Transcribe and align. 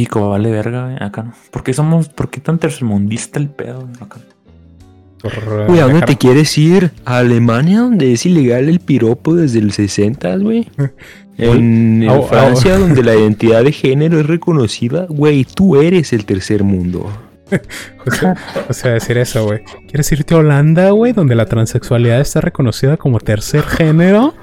México 0.00 0.30
vale 0.30 0.50
verga, 0.50 0.84
güey. 0.84 0.96
Acá 0.98 1.22
no. 1.24 1.34
¿Por 1.50 1.62
qué 1.62 1.74
somos, 1.74 2.08
por 2.08 2.30
qué 2.30 2.40
tan 2.40 2.58
tercermundista 2.58 3.38
el 3.38 3.50
pedo, 3.50 3.80
güey? 3.80 3.92
Acá. 4.00 4.18
Por, 5.20 5.32
eh, 5.32 5.66
Güey, 5.66 5.80
¿a 5.80 5.84
dónde 5.84 6.00
te 6.02 6.16
quieres 6.16 6.56
ir? 6.56 6.90
¿A 7.04 7.18
Alemania, 7.18 7.80
donde 7.80 8.14
es 8.14 8.24
ilegal 8.24 8.70
el 8.70 8.80
piropo 8.80 9.34
desde 9.34 9.58
el 9.58 9.72
60, 9.72 10.36
güey? 10.36 10.68
En. 11.38 12.06
Francia, 12.28 12.78
donde 12.78 13.02
la 13.02 13.14
identidad 13.14 13.64
de 13.64 13.72
género 13.72 14.20
es 14.20 14.26
reconocida, 14.26 15.06
güey, 15.08 15.46
tú 15.46 15.80
eres 15.80 16.12
el 16.12 16.24
tercer 16.26 16.64
mundo. 16.64 17.10
O 18.06 18.10
sea, 18.10 18.36
o 18.68 18.72
sea, 18.72 18.92
decir 18.92 19.18
eso, 19.18 19.44
güey. 19.44 19.60
¿Quieres 19.88 20.10
irte 20.12 20.34
a 20.34 20.38
Holanda, 20.38 20.90
güey? 20.90 21.12
Donde 21.12 21.34
la 21.34 21.46
transexualidad 21.46 22.20
está 22.20 22.40
reconocida 22.40 22.96
como 22.96 23.18
tercer 23.18 23.64
género. 23.64 24.34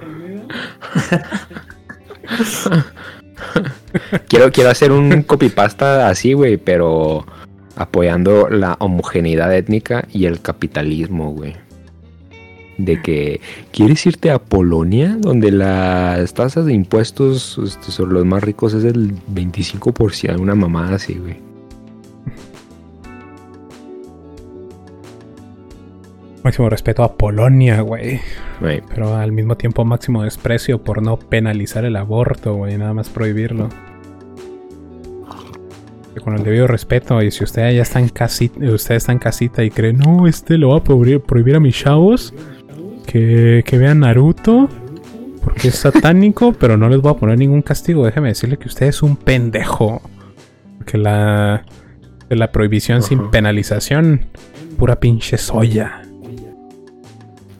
Quiero, 4.27 4.51
quiero 4.51 4.69
hacer 4.69 4.91
un 4.91 5.23
copypasta 5.23 6.07
así, 6.07 6.33
güey, 6.33 6.57
pero 6.57 7.25
apoyando 7.75 8.49
la 8.49 8.75
homogeneidad 8.79 9.55
étnica 9.55 10.07
y 10.11 10.25
el 10.25 10.41
capitalismo, 10.41 11.31
güey. 11.31 11.55
De 12.77 13.01
que 13.01 13.41
quieres 13.71 14.05
irte 14.05 14.29
a 14.29 14.39
Polonia, 14.39 15.17
donde 15.19 15.51
las 15.51 16.33
tasas 16.33 16.65
de 16.65 16.73
impuestos 16.73 17.59
este, 17.63 17.91
sobre 17.91 18.13
los 18.13 18.25
más 18.25 18.43
ricos 18.43 18.73
es 18.73 18.83
del 18.83 19.15
25%, 19.33 20.39
una 20.39 20.55
mamada 20.55 20.95
así, 20.95 21.15
güey. 21.15 21.46
Máximo 26.43 26.69
respeto 26.69 27.03
a 27.03 27.17
Polonia, 27.17 27.81
güey. 27.81 28.21
Pero 28.59 29.15
al 29.15 29.31
mismo 29.31 29.57
tiempo 29.57 29.83
máximo 29.85 30.23
desprecio 30.23 30.83
por 30.83 31.01
no 31.01 31.17
penalizar 31.17 31.85
el 31.85 31.95
aborto, 31.95 32.55
güey. 32.55 32.77
Nada 32.77 32.93
más 32.93 33.09
prohibirlo. 33.09 33.69
Con 36.23 36.35
el 36.35 36.43
debido 36.43 36.67
respeto, 36.67 37.21
y 37.21 37.31
si 37.31 37.45
usted 37.45 37.71
ya 37.73 37.83
está 37.83 37.99
en 37.99 38.09
casita, 38.09 38.59
usted 38.69 38.95
está 38.95 39.13
en 39.13 39.19
casita 39.19 39.63
y 39.63 39.69
cree, 39.69 39.93
no, 39.93 40.27
este 40.27 40.57
lo 40.57 40.71
va 40.71 40.79
a 40.79 40.83
prohibir, 40.83 41.21
prohibir 41.21 41.55
a 41.55 41.61
mis 41.61 41.77
chavos 41.77 42.33
que, 43.05 43.63
que 43.65 43.77
vean 43.77 44.01
Naruto 44.01 44.67
porque 45.47 45.69
es 45.69 45.75
satánico, 45.75 46.51
pero 46.59 46.75
no 46.75 46.89
les 46.89 46.99
voy 46.99 47.11
a 47.11 47.15
poner 47.15 47.37
ningún 47.37 47.61
castigo. 47.61 48.05
Déjeme 48.05 48.29
decirle 48.29 48.57
que 48.57 48.67
usted 48.67 48.87
es 48.87 49.01
un 49.01 49.15
pendejo. 49.15 50.01
Que 50.85 50.97
la, 50.97 51.65
la 52.29 52.51
prohibición 52.51 53.01
sin 53.01 53.31
penalización, 53.31 54.25
pura 54.77 54.99
pinche 54.99 55.37
soya. 55.37 56.06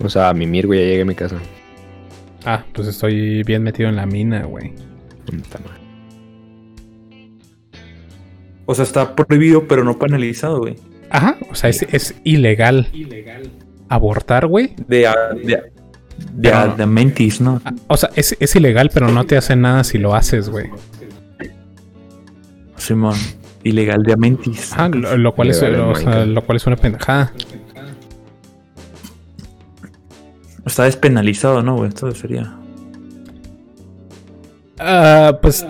O 0.03 0.09
sea, 0.09 0.30
a 0.30 0.34
mimir, 0.34 0.67
güey, 0.67 0.80
ya 0.80 0.86
llegué 0.88 1.02
a 1.02 1.06
mi 1.06 1.16
casa. 1.16 1.38
Ah, 2.45 2.64
pues 2.73 2.88
estoy 2.88 3.44
bien 3.44 3.64
metido 3.64 3.90
en 3.90 3.95
la 3.95 4.06
mina, 4.06 4.44
güey. 4.44 4.73
Puta 5.26 5.59
madre. 5.59 5.78
O 8.66 8.76
sea, 8.76 8.84
está 8.84 9.16
prohibido, 9.16 9.67
pero 9.67 9.84
no 9.84 9.98
penalizado, 9.98 10.59
güey. 10.59 10.76
Ajá, 11.09 11.38
o 11.50 11.56
sea, 11.56 11.70
es, 11.70 11.84
es 11.84 12.16
ilegal 12.26 12.88
abortar, 13.89 14.48
güey. 14.48 14.73
De, 14.88 15.08
a- 15.08 15.16
de, 15.34 15.64
de, 16.34 16.52
a- 16.54 16.67
de 16.67 16.86
mentis, 16.86 17.39
¿no? 17.39 17.61
Ah, 17.64 17.73
O 17.88 17.95
sea, 17.98 18.09
es, 18.16 18.36
es 18.39 18.56
ilegal, 18.56 18.89
pero 18.94 19.08
no 19.09 19.26
te 19.26 19.38
hace 19.38 19.56
nada 19.56 19.84
si 19.86 19.98
lo 19.98 20.14
haces, 20.16 20.50
güey. 20.50 20.70
Simón. 22.76 23.16
Ilegal 23.64 24.04
de 24.04 24.16
mentis. 24.17 24.72
Ajá, 24.73 24.89
lo, 24.89 25.17
lo 25.17 25.34
cual 25.34 25.50
es, 25.50 25.61
Ilegal 25.61 25.82
o 25.82 25.95
sea, 25.95 26.26
lo 26.26 26.42
cual 26.45 26.58
es 26.58 26.67
una 26.67 26.76
pendejada. 26.76 27.33
Está 30.67 30.83
despenalizado, 30.83 31.64
¿no, 31.64 31.78
güey? 31.78 31.89
Esto 31.89 32.14
sería. 32.14 32.54
Ah, 34.80 35.39
pues 35.42 35.66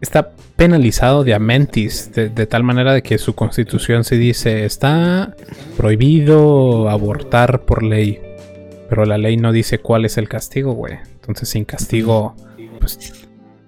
está 0.00 0.30
penalizado 0.56 1.24
de 1.24 1.34
amentis, 1.34 2.12
de, 2.12 2.28
de 2.28 2.46
tal 2.46 2.62
manera 2.62 2.92
de 2.92 3.02
que 3.02 3.18
su 3.18 3.34
constitución 3.34 4.04
se 4.04 4.16
dice 4.16 4.64
está 4.64 5.34
prohibido 5.76 6.88
abortar 6.88 7.62
por 7.62 7.82
ley, 7.82 8.20
pero 8.88 9.04
la 9.04 9.18
ley 9.18 9.36
no 9.36 9.52
dice 9.52 9.78
cuál 9.78 10.04
es 10.04 10.18
el 10.18 10.28
castigo, 10.28 10.72
güey. 10.72 10.94
Entonces 11.14 11.48
sin 11.48 11.64
castigo, 11.64 12.34
pues 12.80 13.12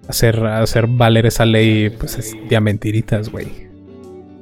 hacer, 0.09 0.45
hacer 0.47 0.87
valer 0.87 1.27
esa 1.27 1.45
ley, 1.45 1.91
pues 1.91 2.19
es 2.19 2.37
de 2.49 2.57
a 2.57 2.61
mentiritas, 2.61 3.31
güey. 3.31 3.69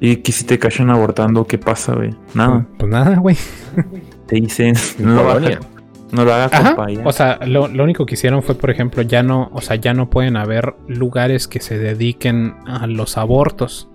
Y 0.01 0.17
que 0.17 0.33
si 0.33 0.45
te 0.45 0.59
cachan 0.59 0.91
abortando, 0.91 1.45
¿qué 1.45 1.59
pasa, 1.59 1.95
güey? 1.95 2.15
Nada. 2.35 2.67
Pues 2.79 2.91
nada, 2.91 3.17
güey. 3.17 3.37
Te 4.27 4.37
dicen. 4.37 4.75
En 4.99 5.15
No 5.15 5.39
lo. 5.39 5.78
No 6.11 6.25
lo 6.25 6.33
hagas, 6.33 6.53
Ajá. 6.53 6.77
O 7.05 7.13
sea, 7.13 7.39
lo, 7.47 7.69
lo 7.69 7.85
único 7.85 8.07
que 8.07 8.15
hicieron 8.15 8.43
fue, 8.43 8.55
por 8.55 8.71
ejemplo, 8.71 9.03
ya 9.03 9.23
no, 9.23 9.51
o 9.53 9.61
sea, 9.61 9.77
ya 9.77 9.93
no 9.93 10.09
pueden 10.09 10.37
haber 10.37 10.75
lugares 10.87 11.49
que 11.49 11.61
se 11.61 11.79
dediquen 11.79 12.55
a 12.67 12.87
los 12.87 13.19
abortos. 13.19 13.89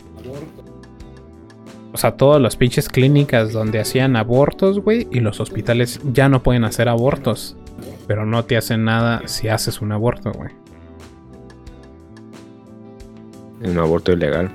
O 1.92 1.98
sea, 1.98 2.16
todas 2.18 2.42
las 2.42 2.56
pinches 2.56 2.90
clínicas 2.90 3.52
donde 3.52 3.80
hacían 3.80 4.16
abortos, 4.16 4.80
güey, 4.80 5.08
y 5.12 5.20
los 5.20 5.40
hospitales 5.40 6.00
ya 6.12 6.30
no 6.30 6.44
pueden 6.44 6.64
hacer 6.66 6.90
abortos. 6.90 7.56
Pero 8.08 8.26
no 8.26 8.46
te 8.46 8.58
hacen 8.58 8.84
nada 8.84 9.28
si 9.28 9.48
haces 9.48 9.82
un 9.82 9.92
aborto, 9.92 10.32
güey. 10.32 10.52
Un 13.64 13.78
aborto 13.78 14.12
ilegal. 14.12 14.52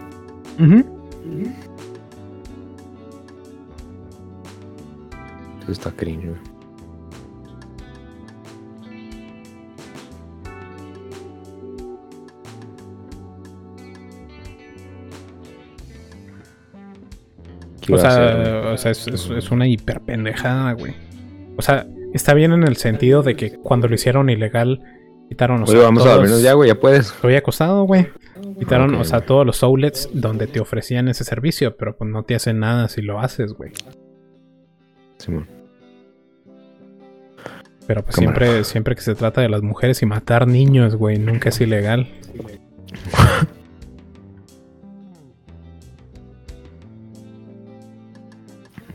Eso 5.62 5.72
está 5.72 5.90
cringe, 5.92 6.26
güey. 6.28 6.47
O 17.92 17.96
a 17.96 17.98
sea, 18.10 18.70
o 18.72 18.76
sea 18.76 18.90
es, 18.92 19.06
es- 19.08 19.30
es 19.30 19.50
una 19.50 19.66
hiperpendejada, 19.66 20.72
güey. 20.72 20.94
O 21.56 21.62
sea, 21.62 21.86
está 22.14 22.34
bien 22.34 22.52
en 22.52 22.62
el 22.64 22.76
sentido 22.76 23.22
de 23.22 23.34
que 23.36 23.52
cuando 23.58 23.88
lo 23.88 23.94
hicieron 23.94 24.30
ilegal, 24.30 24.80
quitaron, 25.28 25.62
o 25.62 25.64
Oye, 25.64 25.78
vamos 25.78 26.02
a 26.02 26.04
todos- 26.04 26.16
dormirnos 26.16 26.42
ya, 26.42 26.52
güey, 26.54 26.68
ya 26.68 26.74
puedes. 26.78 27.06
Estoy 27.12 27.34
acostado, 27.36 27.84
güey. 27.84 28.08
Quitaron, 28.58 28.94
o 28.94 29.04
sea, 29.04 29.20
todos 29.20 29.44
los 29.44 29.62
outlets 29.62 30.08
donde 30.12 30.46
te 30.46 30.60
ofrecían 30.60 31.08
ese 31.08 31.24
servicio, 31.24 31.76
pero 31.76 31.96
pues 31.96 32.10
no 32.10 32.22
te 32.24 32.34
hacen 32.34 32.60
nada 32.60 32.88
si 32.88 33.02
lo 33.02 33.20
haces, 33.20 33.52
güey. 33.52 33.72
Simón. 35.18 35.48
Pero 37.86 38.02
pues 38.04 38.16
Cámara. 38.16 38.36
siempre, 38.38 38.64
siempre 38.64 38.94
que 38.94 39.00
se 39.00 39.14
trata 39.14 39.40
de 39.40 39.48
las 39.48 39.62
mujeres 39.62 40.02
y 40.02 40.06
matar 40.06 40.46
niños, 40.46 40.94
güey, 40.96 41.18
nunca 41.18 41.48
es 41.48 41.60
ilegal. 41.60 42.06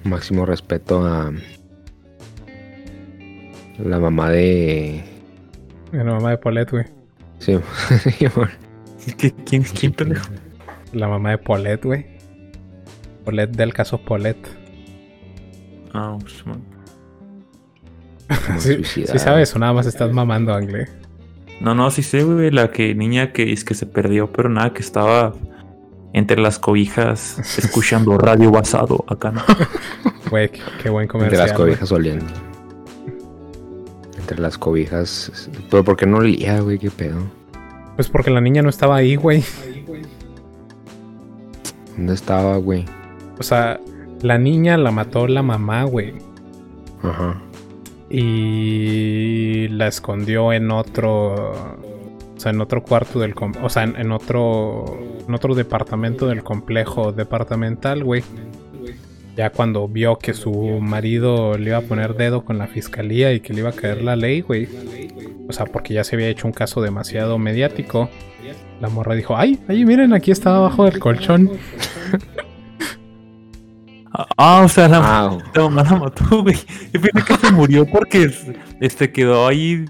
Máximo 0.04 0.46
respeto 0.46 1.06
a 1.06 1.32
la 3.80 4.00
mamá 4.00 4.30
de. 4.30 5.04
La 5.92 6.04
mamá 6.04 6.32
de 6.32 6.38
Paulette, 6.38 6.72
güey. 6.72 6.86
Sí, 7.40 7.58
Simón. 8.18 8.50
¿Qué- 9.18 9.32
¿Quién, 9.32 9.64
quién 9.64 9.92
pendejo? 9.94 10.26
La 10.94 11.08
mamá 11.08 11.32
de 11.32 11.38
Paulette, 11.38 11.86
güey. 11.86 12.06
Paulette 13.26 13.56
del 13.56 13.74
caso 13.74 14.00
Paulette. 14.00 14.48
Ah. 15.94 16.18
Como 16.44 16.56
Sí, 18.60 18.84
sí 18.84 19.06
sabes, 19.18 19.56
o 19.56 19.60
nada 19.60 19.74
más 19.74 19.86
estás 19.86 20.12
mamando, 20.12 20.54
Angle. 20.54 20.88
No, 21.62 21.76
no, 21.76 21.90
sí 21.92 22.04
sé, 22.04 22.24
güey. 22.24 22.52
La 22.52 22.72
que 22.72 22.96
niña 22.96 23.32
que 23.32 23.54
es 23.54 23.64
que 23.64 23.74
se 23.76 23.86
perdió, 23.86 24.32
pero 24.32 24.50
nada, 24.50 24.74
que 24.74 24.82
estaba 24.82 25.34
entre 26.14 26.40
las 26.40 26.60
cobijas 26.60 27.40
escuchando 27.58 28.18
radio 28.18 28.52
basado 28.52 29.04
acá, 29.08 29.32
¿no? 29.32 29.42
Güey, 30.30 30.50
qué, 30.50 30.62
qué 30.82 30.90
buen 30.90 31.04
Entre 31.04 31.12
comercial. 31.20 31.48
las 31.50 31.58
güey. 31.58 31.70
cobijas 31.72 31.92
oliendo. 31.92 32.26
Entre 34.18 34.40
las 34.40 34.58
cobijas. 34.58 35.50
Pero 35.70 35.84
¿por 35.84 35.96
qué 35.98 36.06
no 36.08 36.18
olía, 36.18 36.60
güey? 36.62 36.80
¿Qué 36.80 36.90
pedo? 36.90 37.18
Pues 37.96 38.10
porque 38.10 38.32
la 38.32 38.42
niña 38.42 38.62
no 38.64 38.70
estaba 38.70 38.96
ahí, 38.96 39.16
güey. 39.16 39.44
¿Dónde 41.96 42.14
estaba, 42.14 42.58
güey? 42.58 42.86
O 43.40 43.44
sea, 43.44 43.80
la 44.22 44.38
niña 44.40 44.78
la 44.78 44.92
mató 44.92 45.28
la 45.28 45.44
mamá, 45.44 45.84
güey. 45.84 46.14
Ajá. 47.04 47.42
y 48.10 49.68
la 49.68 49.88
escondió 49.88 50.54
en 50.54 50.72
otro 50.72 51.54
sea 52.44 52.52
en 52.52 52.62
otro 52.62 52.84
cuarto 52.84 53.20
del 53.20 53.34
com- 53.34 53.54
o 53.64 53.70
sea 53.70 53.84
en, 53.84 53.96
en 53.96 54.12
otro 54.12 54.86
en 55.28 55.34
otro 55.34 55.56
departamento 55.56 56.28
del 56.28 56.44
complejo 56.44 57.12
departamental 57.12 58.04
güey. 58.04 58.24
Ya 59.36 59.50
cuando 59.50 59.88
vio 59.88 60.20
que 60.20 60.34
su 60.36 60.52
marido 60.80 61.58
le 61.58 61.70
iba 61.72 61.78
a 61.80 61.82
poner 61.82 62.16
dedo 62.16 62.46
con 62.46 62.60
la 62.60 62.68
fiscalía 62.68 63.34
y 63.34 63.40
que 63.40 63.52
le 63.54 63.62
iba 63.62 63.70
a 63.70 63.74
caer 63.74 64.04
la 64.04 64.16
ley 64.16 64.42
güey. 64.42 64.68
O 65.50 65.54
sea 65.54 65.66
porque 65.66 65.96
ya 65.96 66.04
se 66.04 66.16
había 66.16 66.28
hecho 66.28 66.46
un 66.46 66.54
caso 66.54 66.82
demasiado 66.82 67.40
mediático. 67.40 68.10
La 68.80 68.90
morra 68.90 69.16
dijo 69.16 69.36
ay 69.36 69.60
ay 69.68 69.86
miren 69.86 70.14
aquí 70.14 70.30
estaba 70.32 70.58
abajo 70.58 70.86
del 70.86 71.00
colchón 71.00 71.50
Ah, 74.38 74.62
o 74.64 74.70
sea, 74.70 74.88
la, 74.88 75.00
Ah, 75.02 75.38
la 75.56 75.62
mamá 75.64 75.84
la 75.84 75.96
mató, 75.98 76.44
güey. 76.44 76.56
Pensé 76.92 77.24
que 77.26 77.36
se 77.36 77.52
murió 77.52 77.86
porque 77.88 78.30
este 78.80 79.12
quedó 79.12 79.48
ahí 79.48 79.86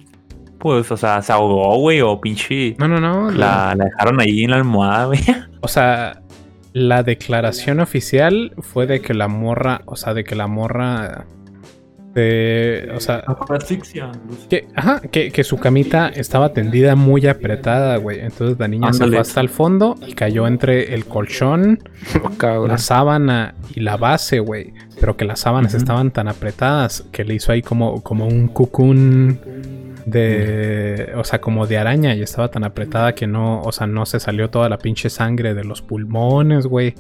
pues, 0.63 0.89
o 0.91 0.95
sea, 0.95 1.21
se 1.21 1.33
ahogó, 1.33 1.77
güey, 1.77 1.99
o 1.99 2.21
pinche. 2.21 2.73
No, 2.79 2.87
no, 2.87 3.01
no. 3.01 3.29
La, 3.31 3.75
la 3.75 3.83
dejaron 3.83 4.21
ahí 4.21 4.45
en 4.45 4.51
la 4.51 4.55
almohada, 4.55 5.05
güey. 5.07 5.19
O 5.59 5.67
sea, 5.67 6.21
la 6.71 7.03
declaración 7.03 7.81
oficial 7.81 8.53
fue 8.59 8.87
de 8.87 9.01
que 9.01 9.13
la 9.13 9.27
morra, 9.27 9.81
o 9.85 9.97
sea, 9.97 10.13
de 10.13 10.23
que 10.23 10.35
la 10.35 10.47
morra. 10.47 11.25
De, 12.13 12.91
o 12.95 12.99
sea, 12.99 13.23
que, 14.49 14.67
ajá, 14.75 15.01
que, 15.01 15.31
que 15.31 15.43
su 15.43 15.57
camita 15.57 16.09
estaba 16.09 16.53
tendida 16.53 16.95
muy 16.95 17.25
apretada, 17.27 17.97
güey. 17.97 18.19
Entonces 18.19 18.57
la 18.59 18.67
niña 18.67 18.93
se 18.93 18.97
Ándale. 19.03 19.11
fue 19.13 19.21
hasta 19.21 19.41
el 19.41 19.49
fondo 19.49 19.95
y 20.05 20.13
cayó 20.13 20.45
entre 20.45 20.93
el 20.93 21.05
colchón, 21.05 21.79
Cabrón. 22.37 22.67
la 22.69 22.77
sábana 22.77 23.55
y 23.73 23.79
la 23.79 23.97
base, 23.97 24.39
güey. 24.39 24.73
Pero 24.99 25.17
que 25.17 25.25
las 25.25 25.39
sábanas 25.39 25.73
estaban 25.73 26.11
tan 26.11 26.27
apretadas 26.27 27.03
que 27.11 27.23
le 27.25 27.33
hizo 27.33 27.51
ahí 27.51 27.61
como, 27.63 28.03
como 28.03 28.27
un 28.27 28.47
cucún 28.47 29.39
de. 30.05 31.13
O 31.17 31.23
sea, 31.23 31.39
como 31.41 31.67
de 31.67 31.77
araña 31.77 32.15
y 32.15 32.21
estaba 32.21 32.49
tan 32.49 32.63
apretada 32.63 33.13
que 33.15 33.27
no, 33.27 33.61
o 33.61 33.71
sea, 33.71 33.87
no 33.87 34.05
se 34.05 34.19
salió 34.19 34.49
toda 34.49 34.69
la 34.69 34.77
pinche 34.77 35.09
sangre 35.09 35.53
de 35.53 35.63
los 35.63 35.81
pulmones, 35.81 36.67
güey. 36.67 36.95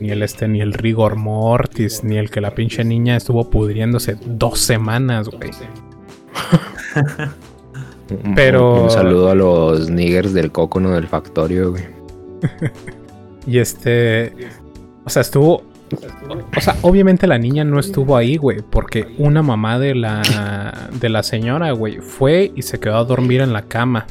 Ni 0.00 0.10
el 0.10 0.22
este, 0.22 0.48
ni 0.48 0.60
el 0.60 0.72
rigor 0.72 1.16
mortis, 1.16 2.04
ni 2.04 2.16
el 2.18 2.30
que 2.30 2.40
la 2.40 2.54
pinche 2.54 2.84
niña 2.84 3.16
estuvo 3.16 3.50
pudriéndose 3.50 4.16
dos 4.24 4.58
semanas, 4.60 5.28
güey. 5.28 5.50
Pero- 8.34 8.84
Un 8.84 8.90
saludo 8.90 9.30
a 9.30 9.34
los 9.34 9.90
niggers 9.90 10.32
del 10.32 10.50
cócono 10.50 10.92
del 10.92 11.06
factorio, 11.06 11.70
güey. 11.72 11.84
Y 13.46 13.60
este. 13.60 14.34
O 15.06 15.10
sea, 15.10 15.22
estuvo. 15.22 15.62
O 16.56 16.60
sea, 16.60 16.76
obviamente 16.82 17.26
la 17.26 17.38
niña 17.38 17.64
no 17.64 17.78
estuvo 17.78 18.16
ahí, 18.16 18.36
güey. 18.36 18.58
Porque 18.68 19.14
una 19.18 19.42
mamá 19.42 19.78
de 19.78 19.94
la. 19.94 20.88
de 21.00 21.08
la 21.08 21.22
señora, 21.22 21.72
güey, 21.72 21.98
fue 21.98 22.52
y 22.54 22.62
se 22.62 22.78
quedó 22.80 22.96
a 22.96 23.04
dormir 23.04 23.40
en 23.40 23.52
la 23.52 23.62
cama. 23.62 24.06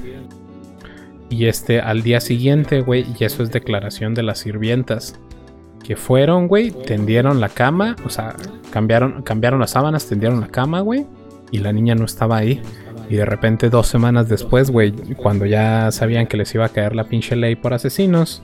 Y 1.29 1.45
este, 1.45 1.81
al 1.81 2.03
día 2.03 2.21
siguiente, 2.21 2.81
güey, 2.81 3.06
y 3.19 3.24
eso 3.24 3.44
es 3.44 3.51
declaración 3.51 4.13
de 4.13 4.24
las 4.24 4.39
sirvientas. 4.39 5.19
Que 5.83 5.95
fueron, 5.95 6.47
güey, 6.47 6.71
tendieron 6.71 7.39
la 7.39 7.50
cama. 7.50 7.95
O 8.06 8.09
sea, 8.09 8.35
cambiaron, 8.71 9.21
cambiaron 9.24 9.59
las 9.59 9.71
sábanas, 9.71 10.07
tendieron 10.07 10.41
la 10.41 10.47
cama, 10.47 10.81
güey. 10.81 11.06
Y 11.51 11.59
la 11.59 11.71
niña 11.71 11.95
no 11.95 12.06
estaba 12.06 12.38
ahí. 12.38 12.62
Y 13.09 13.15
de 13.15 13.25
repente, 13.25 13.69
dos 13.69 13.88
semanas 13.88 14.27
después, 14.27 14.69
güey, 14.69 14.91
cuando 15.15 15.45
ya 15.45 15.91
sabían 15.91 16.27
que 16.27 16.35
les 16.35 16.53
iba 16.53 16.65
a 16.65 16.69
caer 16.69 16.94
la 16.94 17.06
pinche 17.06 17.38
ley 17.38 17.56
por 17.56 17.74
asesinos, 17.74 18.44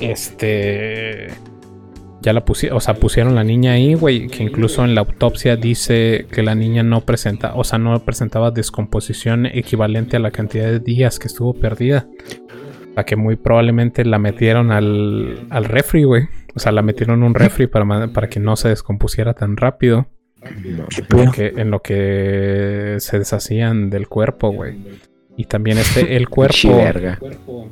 este. 0.00 1.28
Ya 2.22 2.32
la 2.32 2.44
pusieron, 2.44 2.76
o 2.76 2.80
sea, 2.80 2.94
pusieron 2.94 3.34
la 3.34 3.42
niña 3.44 3.72
ahí, 3.72 3.94
güey, 3.94 4.28
que 4.28 4.44
incluso 4.44 4.84
en 4.84 4.94
la 4.94 5.00
autopsia 5.00 5.56
dice 5.56 6.26
que 6.30 6.42
la 6.42 6.54
niña 6.54 6.82
no 6.82 7.00
presenta, 7.00 7.54
o 7.54 7.64
sea, 7.64 7.78
no 7.78 7.98
presentaba 8.04 8.52
descomposición 8.52 9.46
equivalente 9.46 10.16
a 10.16 10.20
la 10.20 10.30
cantidad 10.30 10.66
de 10.66 10.78
días 10.78 11.18
que 11.18 11.26
estuvo 11.26 11.52
perdida. 11.52 12.06
O 12.90 12.94
sea, 12.94 13.04
que 13.04 13.16
muy 13.16 13.36
probablemente 13.36 14.04
la 14.04 14.18
metieron 14.18 14.70
al, 14.70 15.46
al 15.50 15.64
refri, 15.64 16.04
güey. 16.04 16.28
O 16.54 16.60
sea, 16.60 16.72
la 16.72 16.82
metieron 16.82 17.20
en 17.20 17.24
un 17.24 17.34
refri 17.34 17.66
para, 17.66 18.08
para 18.08 18.28
que 18.28 18.38
no 18.38 18.56
se 18.56 18.68
descompusiera 18.68 19.34
tan 19.34 19.56
rápido. 19.56 20.06
En 20.42 20.76
lo 20.76 21.32
que, 21.32 21.52
en 21.56 21.70
lo 21.70 21.82
que 21.82 22.96
se 22.98 23.18
deshacían 23.18 23.90
del 23.90 24.08
cuerpo, 24.08 24.50
güey. 24.50 24.76
Y 25.36 25.46
también 25.46 25.78
este, 25.78 26.16
el 26.16 26.28
cuerpo 26.28 26.84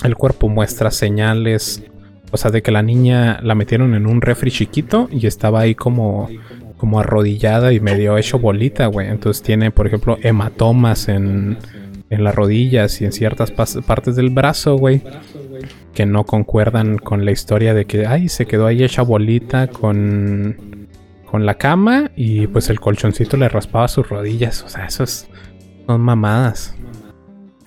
el 0.04 0.16
cuerpo 0.16 0.48
muestra 0.48 0.90
señales, 0.90 1.84
o 2.30 2.36
sea, 2.36 2.50
de 2.50 2.62
que 2.62 2.70
la 2.70 2.82
niña 2.82 3.40
la 3.42 3.54
metieron 3.54 3.94
en 3.94 4.06
un 4.06 4.20
refri 4.20 4.50
chiquito 4.50 5.08
y 5.10 5.26
estaba 5.26 5.60
ahí 5.60 5.74
como, 5.74 6.28
como 6.76 7.00
arrodillada 7.00 7.72
y 7.72 7.80
medio 7.80 8.16
hecho 8.16 8.38
bolita, 8.38 8.86
güey. 8.86 9.08
Entonces 9.08 9.42
tiene, 9.42 9.70
por 9.70 9.86
ejemplo, 9.86 10.18
hematomas 10.22 11.08
en, 11.08 11.58
en 12.10 12.24
las 12.24 12.34
rodillas 12.34 13.00
y 13.00 13.04
en 13.04 13.12
ciertas 13.12 13.50
partes 13.50 14.16
del 14.16 14.30
brazo, 14.30 14.76
güey. 14.76 15.02
Que 15.94 16.06
no 16.06 16.24
concuerdan 16.24 16.98
con 16.98 17.24
la 17.24 17.32
historia 17.32 17.74
de 17.74 17.84
que, 17.84 18.06
ay, 18.06 18.28
se 18.28 18.46
quedó 18.46 18.66
ahí 18.66 18.84
hecha 18.84 19.02
bolita 19.02 19.66
con, 19.66 20.88
con 21.26 21.46
la 21.46 21.54
cama 21.54 22.10
y 22.16 22.46
pues 22.46 22.70
el 22.70 22.80
colchoncito 22.80 23.36
le 23.36 23.48
raspaba 23.48 23.88
sus 23.88 24.08
rodillas. 24.08 24.62
O 24.62 24.68
sea, 24.68 24.86
eso 24.86 25.04
es, 25.04 25.28
son 25.86 26.00
mamadas. 26.00 26.74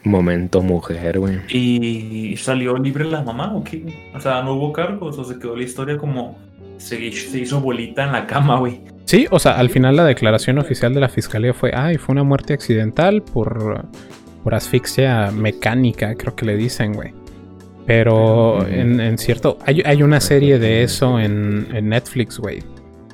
Momento 0.04 0.62
mujer, 0.62 1.20
güey. 1.20 1.40
¿Y 1.50 2.36
salió 2.38 2.78
libre 2.78 3.06
la 3.06 3.22
mamá 3.22 3.56
o 3.56 3.64
qué? 3.64 4.12
O 4.14 4.20
sea, 4.20 4.42
no 4.42 4.54
hubo 4.54 4.74
cargos, 4.74 5.18
o 5.18 5.24
se 5.24 5.40
quedó 5.40 5.56
la 5.56 5.64
historia 5.64 5.98
como 5.98 6.38
se, 6.78 7.12
se 7.12 7.40
hizo 7.40 7.62
bolita 7.62 8.04
en 8.04 8.12
la 8.12 8.28
cama, 8.28 8.60
güey. 8.60 8.82
Sí, 9.06 9.28
o 9.32 9.40
sea, 9.40 9.54
al 9.54 9.70
final 9.70 9.96
la 9.96 10.06
declaración 10.06 10.58
oficial 10.58 10.94
de 10.94 11.02
la 11.02 11.10
fiscalía 11.10 11.54
fue, 11.54 11.72
ay, 11.74 11.98
fue 11.98 12.14
una 12.14 12.24
muerte 12.24 12.54
accidental 12.54 13.22
por, 13.22 13.86
por 14.44 14.56
asfixia 14.56 15.32
mecánica, 15.32 16.16
creo 16.16 16.36
que 16.36 16.46
le 16.46 16.56
dicen, 16.56 16.94
güey. 16.94 17.14
Pero 17.86 18.66
en, 18.66 19.00
en 19.02 19.18
cierto, 19.18 19.58
hay, 19.66 19.82
hay 19.86 20.04
una 20.04 20.22
serie 20.22 20.58
de 20.58 20.84
eso 20.84 21.20
en, 21.20 21.68
en 21.74 21.90
Netflix, 21.90 22.40
güey. 22.40 22.64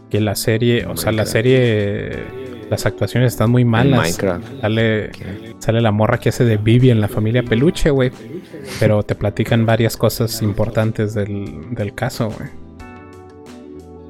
Que 0.09 0.21
la 0.21 0.36
serie, 0.36 0.86
o 0.86 0.95
sea, 0.95 1.12
la 1.12 1.25
serie, 1.25 2.12
las 2.69 2.86
actuaciones 2.86 3.33
están 3.33 3.51
muy 3.51 3.66
malas. 3.66 4.00
Minecraft. 4.00 4.62
Sale, 4.62 5.10
¿Qué? 5.12 5.56
sale 5.60 5.81
la 5.81 5.92
morra 5.92 6.19
que 6.19 6.30
hace 6.30 6.45
de 6.45 6.57
Vivi 6.57 6.89
en 6.89 7.01
la 7.01 7.07
familia 7.07 7.44
Peluche, 7.44 7.89
güey. 7.89 8.12
Pero 8.80 9.04
te 9.04 9.16
platican 9.16 9.66
varias 9.66 9.98
cosas 9.98 10.42
importantes 10.42 11.13
del, 11.13 11.74
del 11.75 11.94
caso, 11.95 12.30
güey. 12.30 12.50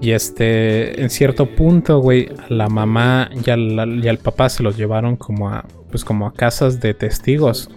Y 0.02 0.12
este, 0.12 1.02
en 1.02 1.10
cierto 1.10 1.46
punto, 1.46 2.00
güey, 2.00 2.30
a 2.30 2.54
la 2.54 2.70
mamá 2.70 3.30
y 3.46 3.50
al, 3.50 4.02
y 4.04 4.08
al 4.08 4.18
papá 4.18 4.50
se 4.50 4.64
los 4.64 4.78
llevaron 4.78 5.18
como 5.18 5.50
a, 5.50 5.66
pues 5.92 6.06
como 6.06 6.26
a 6.26 6.34
casas 6.34 6.80
de 6.80 6.94
testigos. 6.94 7.70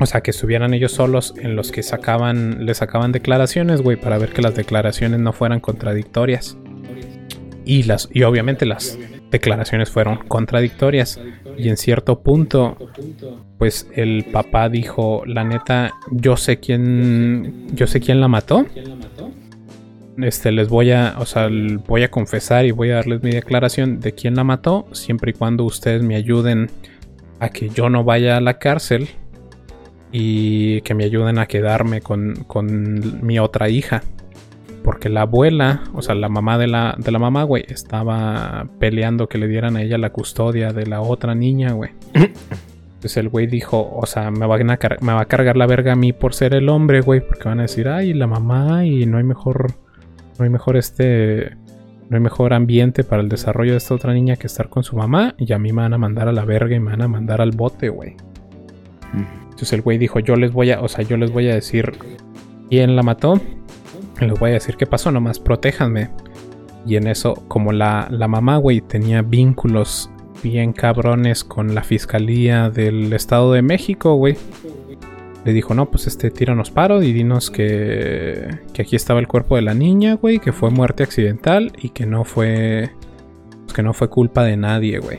O 0.00 0.06
sea, 0.06 0.22
que 0.22 0.30
estuvieran 0.30 0.74
ellos 0.74 0.92
solos 0.92 1.34
en 1.36 1.56
los 1.56 1.70
que 1.70 1.82
sacaban, 1.82 2.66
le 2.66 2.74
sacaban 2.74 3.12
declaraciones, 3.12 3.82
güey, 3.82 3.96
para 3.96 4.18
ver 4.18 4.30
que 4.30 4.42
las 4.42 4.54
declaraciones 4.54 5.20
no 5.20 5.32
fueran 5.32 5.60
contradictorias. 5.60 6.56
Y 7.64 7.82
las, 7.84 8.08
y 8.12 8.22
obviamente 8.22 8.64
las 8.64 8.98
declaraciones 9.30 9.90
fueron 9.90 10.18
contradictorias. 10.28 11.20
Y 11.56 11.68
en 11.68 11.76
cierto 11.76 12.20
punto, 12.22 12.76
pues 13.58 13.88
el 13.94 14.26
papá 14.32 14.68
dijo, 14.68 15.22
la 15.26 15.44
neta, 15.44 15.94
yo 16.10 16.36
sé 16.36 16.60
quién, 16.60 17.66
yo 17.74 17.86
sé 17.86 18.00
quién 18.00 18.20
la 18.20 18.28
mató. 18.28 18.66
Este, 20.18 20.50
les 20.50 20.68
voy 20.68 20.90
a, 20.90 21.14
o 21.18 21.26
sea, 21.26 21.48
voy 21.86 22.02
a 22.02 22.10
confesar 22.10 22.64
y 22.64 22.72
voy 22.72 22.90
a 22.90 22.96
darles 22.96 23.22
mi 23.22 23.30
declaración 23.30 24.00
de 24.00 24.14
quién 24.14 24.34
la 24.34 24.42
mató, 24.42 24.86
siempre 24.92 25.30
y 25.30 25.34
cuando 25.34 25.64
ustedes 25.64 26.02
me 26.02 26.16
ayuden 26.16 26.70
a 27.38 27.50
que 27.50 27.68
yo 27.68 27.88
no 27.88 28.02
vaya 28.02 28.36
a 28.36 28.40
la 28.40 28.58
cárcel 28.58 29.08
y 30.10 30.80
que 30.80 30.94
me 30.94 31.04
ayuden 31.04 31.38
a 31.38 31.46
quedarme 31.46 32.00
con, 32.00 32.34
con 32.46 33.24
mi 33.24 33.38
otra 33.38 33.68
hija. 33.68 34.02
Porque 34.88 35.10
la 35.10 35.20
abuela, 35.22 35.82
o 35.92 36.00
sea, 36.00 36.14
la 36.14 36.30
mamá 36.30 36.56
de 36.56 36.66
la, 36.66 36.94
de 36.96 37.10
la 37.12 37.18
mamá, 37.18 37.42
güey, 37.42 37.62
estaba 37.68 38.66
peleando 38.78 39.28
que 39.28 39.36
le 39.36 39.46
dieran 39.46 39.76
a 39.76 39.82
ella 39.82 39.98
la 39.98 40.08
custodia 40.10 40.72
de 40.72 40.86
la 40.86 41.02
otra 41.02 41.34
niña, 41.34 41.72
güey. 41.72 41.90
Entonces 42.14 43.18
el 43.18 43.28
güey 43.28 43.46
dijo, 43.46 43.86
o 43.94 44.06
sea, 44.06 44.30
me, 44.30 44.46
van 44.46 44.70
a 44.70 44.78
car- 44.78 44.96
me 45.02 45.12
va 45.12 45.20
a 45.20 45.24
cargar 45.26 45.58
la 45.58 45.66
verga 45.66 45.92
a 45.92 45.94
mí 45.94 46.14
por 46.14 46.32
ser 46.32 46.54
el 46.54 46.70
hombre, 46.70 47.02
güey, 47.02 47.20
porque 47.20 47.44
van 47.50 47.58
a 47.58 47.62
decir, 47.64 47.86
ay, 47.86 48.14
la 48.14 48.26
mamá 48.26 48.86
y 48.86 49.04
no 49.04 49.18
hay 49.18 49.24
mejor, 49.24 49.72
no 50.38 50.44
hay 50.44 50.48
mejor 50.48 50.78
este, 50.78 51.54
no 52.08 52.16
hay 52.16 52.22
mejor 52.22 52.54
ambiente 52.54 53.04
para 53.04 53.20
el 53.20 53.28
desarrollo 53.28 53.72
de 53.72 53.76
esta 53.76 53.94
otra 53.94 54.14
niña 54.14 54.36
que 54.36 54.46
estar 54.46 54.70
con 54.70 54.84
su 54.84 54.96
mamá 54.96 55.34
y 55.36 55.52
a 55.52 55.58
mí 55.58 55.70
me 55.70 55.82
van 55.82 55.92
a 55.92 55.98
mandar 55.98 56.28
a 56.28 56.32
la 56.32 56.46
verga 56.46 56.74
y 56.74 56.80
me 56.80 56.92
van 56.92 57.02
a 57.02 57.08
mandar 57.08 57.42
al 57.42 57.50
bote, 57.50 57.90
güey. 57.90 58.16
Entonces 59.44 59.74
el 59.74 59.82
güey 59.82 59.98
dijo, 59.98 60.18
yo 60.18 60.34
les 60.36 60.50
voy 60.50 60.70
a, 60.70 60.80
o 60.80 60.88
sea, 60.88 61.04
yo 61.04 61.18
les 61.18 61.30
voy 61.30 61.50
a 61.50 61.54
decir 61.54 61.92
quién 62.70 62.96
la 62.96 63.02
mató. 63.02 63.38
Les 64.20 64.38
voy 64.38 64.50
a 64.50 64.54
decir 64.54 64.76
qué 64.76 64.86
pasó, 64.86 65.10
nomás 65.10 65.38
protéjanme. 65.38 66.10
Y 66.86 66.96
en 66.96 67.06
eso, 67.06 67.34
como 67.48 67.72
la, 67.72 68.08
la 68.10 68.28
mamá, 68.28 68.56
güey, 68.56 68.80
tenía 68.80 69.22
vínculos 69.22 70.10
bien 70.42 70.72
cabrones 70.72 71.44
con 71.44 71.74
la 71.74 71.82
fiscalía 71.82 72.70
del 72.70 73.12
Estado 73.12 73.52
de 73.52 73.62
México, 73.62 74.14
güey. 74.14 74.36
Le 75.44 75.52
dijo, 75.52 75.74
no, 75.74 75.90
pues 75.90 76.06
este, 76.06 76.30
tíranos 76.30 76.70
paro 76.70 77.02
y 77.02 77.12
dinos 77.12 77.50
que, 77.50 78.58
que 78.72 78.82
aquí 78.82 78.96
estaba 78.96 79.20
el 79.20 79.28
cuerpo 79.28 79.56
de 79.56 79.62
la 79.62 79.74
niña, 79.74 80.14
güey, 80.14 80.40
que 80.40 80.52
fue 80.52 80.70
muerte 80.70 81.02
accidental 81.02 81.72
y 81.78 81.90
que 81.90 82.06
no 82.06 82.24
fue, 82.24 82.90
pues, 83.62 83.72
que 83.72 83.82
no 83.82 83.94
fue 83.94 84.08
culpa 84.08 84.44
de 84.44 84.56
nadie, 84.56 84.98
güey. 84.98 85.18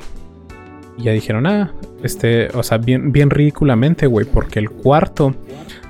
Y 0.97 1.03
ya 1.03 1.13
dijeron, 1.13 1.47
ah, 1.47 1.73
este, 2.03 2.49
o 2.49 2.63
sea, 2.63 2.77
bien, 2.77 3.11
bien 3.11 3.29
ridículamente, 3.29 4.07
güey, 4.07 4.25
porque 4.25 4.59
el 4.59 4.69
cuarto 4.69 5.33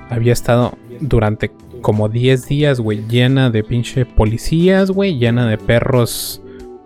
había 0.09 0.33
estado 0.33 0.77
durante 0.99 1.51
como 1.81 2.09
10 2.09 2.48
días, 2.48 2.79
güey, 2.79 3.05
llena 3.07 3.50
de 3.50 3.63
pinche 3.63 4.05
policías, 4.05 4.91
güey, 4.91 5.17
llena 5.17 5.48
de 5.48 5.57
perros, 5.57 6.41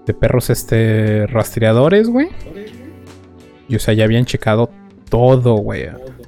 de 0.06 0.14
perros, 0.14 0.50
este, 0.50 1.28
rastreadores, 1.28 2.10
güey. 2.10 2.30
Y 3.68 3.76
o 3.76 3.80
sea, 3.80 3.94
ya 3.94 4.04
habían 4.04 4.26
checado 4.26 4.70
todo, 5.10 5.56
güey. 5.56 5.88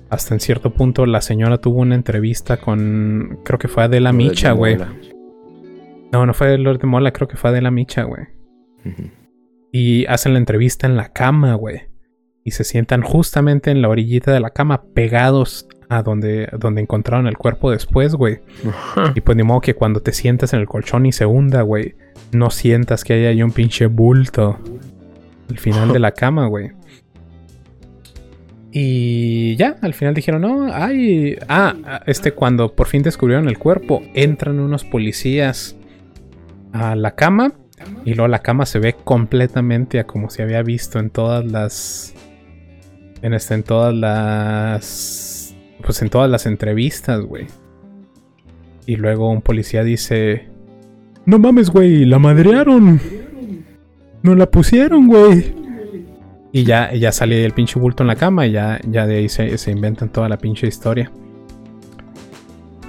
Hasta 0.10 0.34
en 0.34 0.40
cierto 0.40 0.74
punto 0.74 1.06
la 1.06 1.22
señora 1.22 1.58
tuvo 1.58 1.82
una 1.82 1.96
entrevista 1.96 2.58
con, 2.58 3.40
creo 3.44 3.60
que 3.60 3.68
fue 3.68 3.84
Adela 3.84 4.14
Micha, 4.14 4.52
güey. 4.52 4.78
No, 6.12 6.26
no 6.26 6.34
fue 6.34 6.58
Lord 6.58 6.80
de 6.80 6.88
Mola, 6.88 7.12
creo 7.12 7.28
que 7.28 7.38
fue 7.38 7.50
Adela 7.50 7.72
Micha, 7.72 8.04
güey. 8.04 8.24
Y 9.72 10.06
hacen 10.06 10.34
la 10.34 10.40
entrevista 10.40 10.88
en 10.88 10.96
la 10.96 11.12
cama, 11.12 11.56
güey. 11.56 11.82
y 12.46 12.52
se 12.52 12.64
sientan 12.64 13.02
justamente 13.02 13.72
en 13.72 13.82
la 13.82 13.90
orillita 13.90 14.32
de 14.32 14.40
la 14.40 14.52
cama, 14.52 14.84
pegados 14.94 15.68
a 15.90 16.02
donde, 16.04 16.50
donde 16.58 16.82
encontraron 16.82 17.28
el 17.28 17.38
cuerpo 17.38 17.72
después, 17.72 18.16
güey. 18.16 18.40
Y 19.16 19.22
pues 19.22 19.38
ni 19.38 19.44
modo 19.44 19.62
que 19.62 19.76
cuando 19.76 20.02
te 20.02 20.12
sientas 20.12 20.54
en 20.54 20.60
el 20.60 20.68
colchón 20.68 21.06
y 21.06 21.12
se 21.12 21.26
hunda, 21.26 21.62
güey, 21.62 21.96
no 22.32 22.50
sientas 22.50 23.04
que 23.04 23.14
haya 23.14 23.30
ahí 23.30 23.44
un 23.44 23.52
pinche 23.52 23.88
bulto 23.88 24.60
al 25.50 25.60
final 25.60 25.94
de 25.94 26.00
la 26.00 26.12
cama, 26.14 26.48
güey. 26.48 26.72
Y 28.72 29.56
ya, 29.56 29.78
al 29.82 29.94
final 29.94 30.14
dijeron, 30.14 30.42
no, 30.42 30.68
ay, 30.74 31.38
ah, 31.48 32.02
este 32.08 32.34
cuando 32.34 32.76
por 32.76 32.88
fin 32.88 33.04
descubrieron 33.04 33.48
el 33.48 33.58
cuerpo, 33.58 34.02
entran 34.14 34.60
unos 34.60 34.84
policías 34.84 35.78
a 36.74 36.94
la 36.96 37.16
cama 37.16 37.54
y 38.04 38.14
luego 38.14 38.28
la 38.28 38.40
cama 38.40 38.66
se 38.66 38.80
ve 38.80 38.94
completamente 38.94 40.00
a 40.00 40.06
como 40.06 40.30
se 40.30 40.44
había 40.44 40.62
visto 40.62 41.00
en 41.00 41.10
todas 41.10 41.46
las 41.46 42.14
en 43.22 43.34
este 43.34 43.54
en 43.54 43.64
todas 43.64 43.94
las 43.94 45.25
pues 45.82 46.02
en 46.02 46.10
todas 46.10 46.30
las 46.30 46.46
entrevistas, 46.46 47.22
güey. 47.22 47.48
Y 48.86 48.96
luego 48.98 49.30
un 49.30 49.42
policía 49.42 49.84
dice, 49.84 50.48
"No 51.26 51.40
mames, 51.40 51.70
güey, 51.70 52.06
la 52.06 52.20
madrearon. 52.20 53.00
No 54.22 54.36
la 54.36 54.50
pusieron, 54.50 55.08
güey." 55.08 55.54
Y 56.52 56.64
ya, 56.64 56.94
ya 56.94 57.12
sale 57.12 57.44
el 57.44 57.52
pinche 57.52 57.80
bulto 57.80 58.04
en 58.04 58.08
la 58.08 58.16
cama 58.16 58.48
y 58.48 58.52
ya, 58.52 58.80
ya 58.88 59.06
de 59.06 59.18
ahí 59.18 59.30
se, 59.30 59.58
se 59.58 59.72
inventan 59.72 60.10
toda 60.10 60.30
la 60.30 60.38
pinche 60.38 60.68
historia. 60.68 61.12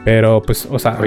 Pero 0.07 0.41
pues, 0.41 0.69
o 0.71 0.79
sea, 0.79 1.01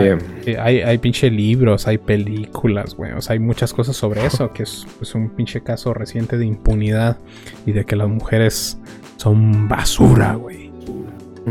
hay, 0.62 0.82
hay, 0.82 0.98
pinche 0.98 1.32
libros, 1.32 1.88
hay 1.88 1.98
películas, 1.98 2.96
güey. 2.96 3.14
O 3.14 3.22
sea, 3.22 3.32
hay 3.32 3.40
muchas 3.40 3.72
cosas 3.72 3.96
sobre 3.96 4.26
eso, 4.26 4.52
que 4.52 4.64
es 4.64 4.86
pues, 4.98 5.16
un 5.16 5.30
pinche 5.30 5.62
caso 5.62 5.94
reciente 5.94 6.38
de 6.38 6.46
impunidad 6.46 7.18
y 7.66 7.72
de 7.72 7.86
que 7.86 7.96
las 7.96 8.10
mujeres 8.10 8.78
son 9.16 9.70
basura, 9.70 10.36
güey. 10.36 10.69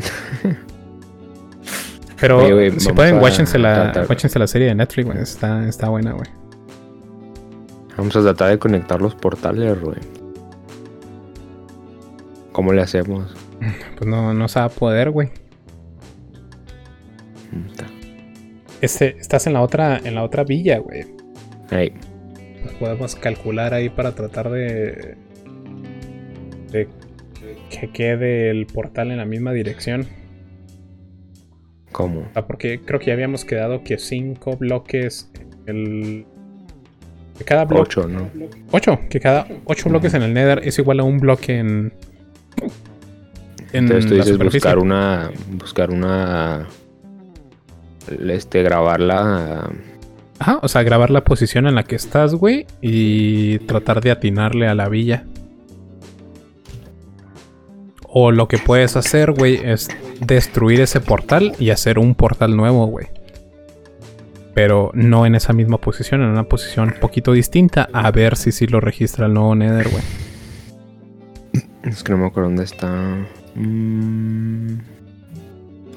Pero 2.20 2.40
si 2.78 2.92
pueden, 2.92 3.18
watchense 3.20 3.58
la, 3.58 3.92
la 3.92 4.46
serie 4.46 4.68
de 4.68 4.74
Netflix, 4.74 5.06
güey. 5.06 5.18
Está, 5.22 5.68
está 5.68 5.88
buena, 5.88 6.12
güey. 6.12 6.28
Vamos 7.96 8.16
a 8.16 8.22
tratar 8.22 8.50
de 8.50 8.58
conectar 8.58 9.00
los 9.00 9.14
portales, 9.14 9.80
güey. 9.80 9.98
¿Cómo 12.52 12.72
le 12.72 12.82
hacemos? 12.82 13.34
Pues 13.98 14.08
no, 14.08 14.32
no 14.34 14.46
se 14.46 14.60
va 14.60 14.66
a 14.66 14.68
poder, 14.68 15.10
güey. 15.10 15.30
Este, 18.80 19.18
estás 19.18 19.48
en 19.48 19.54
la 19.54 19.62
otra, 19.62 19.98
en 19.98 20.14
la 20.14 20.22
otra 20.22 20.44
villa, 20.44 20.78
güey. 20.78 21.04
Ahí. 21.70 21.92
Podemos 22.78 23.16
calcular 23.16 23.74
ahí 23.74 23.88
para 23.88 24.14
tratar 24.14 24.50
de, 24.50 25.16
de 26.70 26.88
que 27.68 27.90
quede 27.90 28.50
el 28.50 28.66
portal 28.66 29.10
en 29.10 29.18
la 29.18 29.24
misma 29.24 29.52
dirección. 29.52 30.06
¿Cómo? 31.92 32.28
Ah, 32.34 32.46
porque 32.46 32.80
creo 32.80 33.00
que 33.00 33.06
ya 33.06 33.12
habíamos 33.14 33.44
quedado 33.44 33.82
que 33.82 33.98
cinco 33.98 34.56
bloques 34.56 35.30
el 35.66 36.26
que 37.38 37.44
cada 37.44 37.64
bloque 37.64 37.82
ocho, 37.82 38.08
¿no? 38.08 38.30
Ocho, 38.72 38.98
que 39.08 39.20
cada 39.20 39.46
ocho 39.64 39.88
bloques 39.88 40.12
en 40.14 40.22
el 40.22 40.34
Nether 40.34 40.60
es 40.64 40.78
igual 40.78 41.00
a 41.00 41.04
un 41.04 41.18
bloque 41.18 41.58
en 41.58 41.92
entonces 43.72 44.06
tú 44.06 44.14
dices 44.14 44.38
buscar 44.38 44.78
una 44.78 45.30
buscar 45.48 45.90
una 45.90 46.66
este, 48.28 48.62
grabarla. 48.62 49.70
Ajá, 50.38 50.60
o 50.62 50.68
sea, 50.68 50.82
grabar 50.82 51.10
la 51.10 51.24
posición 51.24 51.66
en 51.66 51.74
la 51.74 51.82
que 51.82 51.96
estás, 51.96 52.34
güey, 52.34 52.66
y 52.80 53.58
tratar 53.60 54.00
de 54.00 54.10
atinarle 54.10 54.68
a 54.68 54.74
la 54.74 54.88
villa. 54.88 55.24
O 58.08 58.32
lo 58.32 58.48
que 58.48 58.58
puedes 58.58 58.96
hacer, 58.96 59.32
güey, 59.32 59.60
es 59.62 59.88
destruir 60.20 60.80
ese 60.80 61.00
portal 61.00 61.54
y 61.58 61.70
hacer 61.70 61.98
un 61.98 62.14
portal 62.14 62.56
nuevo, 62.56 62.86
güey. 62.86 63.06
Pero 64.54 64.90
no 64.94 65.26
en 65.26 65.34
esa 65.34 65.52
misma 65.52 65.78
posición, 65.78 66.22
en 66.22 66.28
una 66.28 66.44
posición 66.44 66.88
un 66.94 67.00
poquito 67.00 67.32
distinta, 67.32 67.88
a 67.92 68.10
ver 68.10 68.36
si 68.36 68.50
sí 68.50 68.66
lo 68.66 68.80
registra 68.80 69.26
el 69.26 69.34
nuevo 69.34 69.54
Nether, 69.54 69.88
güey. 69.88 70.02
Es 71.84 72.02
que 72.02 72.12
no 72.12 72.18
me 72.18 72.26
acuerdo 72.26 72.48
dónde 72.48 72.64
está. 72.64 72.88
Mmm... 73.54 74.78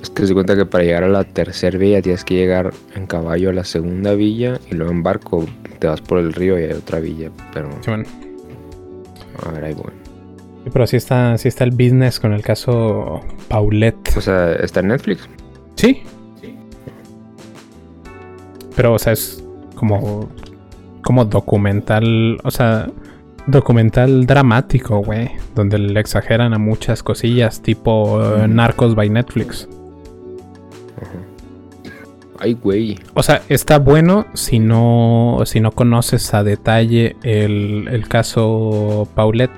Es 0.01 0.10
que 0.10 0.25
se 0.25 0.34
cuenta 0.34 0.56
que 0.56 0.65
para 0.65 0.84
llegar 0.84 1.03
a 1.03 1.10
la 1.10 1.24
tercera 1.24 1.77
villa 1.77 2.01
tienes 2.01 2.25
que 2.25 2.34
llegar 2.34 2.74
en 2.96 3.06
caballo 3.06 3.51
a 3.51 3.53
la 3.53 3.63
segunda 3.63 4.15
villa 4.15 4.60
y 4.72 4.75
luego 4.75 4.91
en 4.91 5.03
barco 5.03 5.46
te 5.77 5.88
vas 5.88 6.01
por 6.01 6.18
el 6.18 6.34
río 6.34 6.60
y 6.60 6.63
hay 6.63 6.72
otra 6.72 7.00
villa. 7.00 7.30
Pero. 7.53 7.70
Sí, 7.82 7.91
bueno. 7.91 8.06
A 9.46 9.51
ver, 9.51 9.63
ahí 9.65 9.74
voy. 9.74 9.91
Pero 10.72 10.84
así 10.84 10.98
está, 10.98 11.34
así 11.34 11.48
está 11.48 11.63
el 11.63 11.72
business 11.72 12.20
con 12.20 12.34
el 12.34 12.41
caso 12.41 13.22
Paulette. 13.48 14.15
O 14.15 14.22
sea, 14.22 14.53
¿está 14.53 14.82
en 14.82 14.89
Netflix? 14.89 15.27
Sí. 15.75 16.03
Pero, 18.75 18.94
o 18.94 19.00
sea, 19.00 19.13
es 19.13 19.44
como. 19.75 20.30
como 21.03 21.25
documental. 21.25 22.39
O 22.44 22.51
sea. 22.51 22.89
Documental 23.48 24.27
dramático, 24.27 25.00
güey. 25.00 25.32
Donde 25.56 25.80
le 25.80 26.00
exageran 26.00 26.53
a 26.53 26.60
muchas 26.60 27.01
cosillas, 27.01 27.62
tipo 27.62 28.22
Narcos 28.48 28.94
by 28.94 29.10
Netflix. 29.10 29.68
Ay, 32.41 32.58
güey. 32.60 32.98
O 33.13 33.22
sea, 33.22 33.44
está 33.50 33.77
bueno 33.77 34.25
si 34.34 34.58
no, 34.58 35.41
si 35.46 35.60
no 35.60 35.72
conoces 35.72 36.34
a 36.34 36.44
detalle 36.44 37.15
el, 37.22 38.03
caso 38.08 39.08
Paulette. 39.13 39.51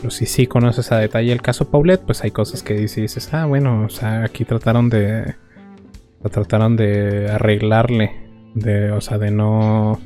Pero 0.00 0.10
si 0.10 0.24
sí 0.24 0.46
conoces 0.46 0.92
a 0.92 0.98
detalle 0.98 1.30
el 1.30 1.42
caso 1.42 1.70
Paulette, 1.70 2.00
pues 2.00 2.24
hay 2.24 2.30
cosas 2.30 2.62
que 2.62 2.72
dices, 2.72 3.34
ah, 3.34 3.44
bueno, 3.44 3.84
o 3.84 3.90
sea, 3.90 4.24
aquí 4.24 4.46
trataron 4.46 4.88
de. 4.88 5.34
Trataron 6.30 6.76
de 6.76 7.30
arreglarle. 7.30 8.30
De, 8.54 8.92
o 8.92 9.02
sea, 9.02 9.18
de 9.18 9.30
no. 9.30 10.00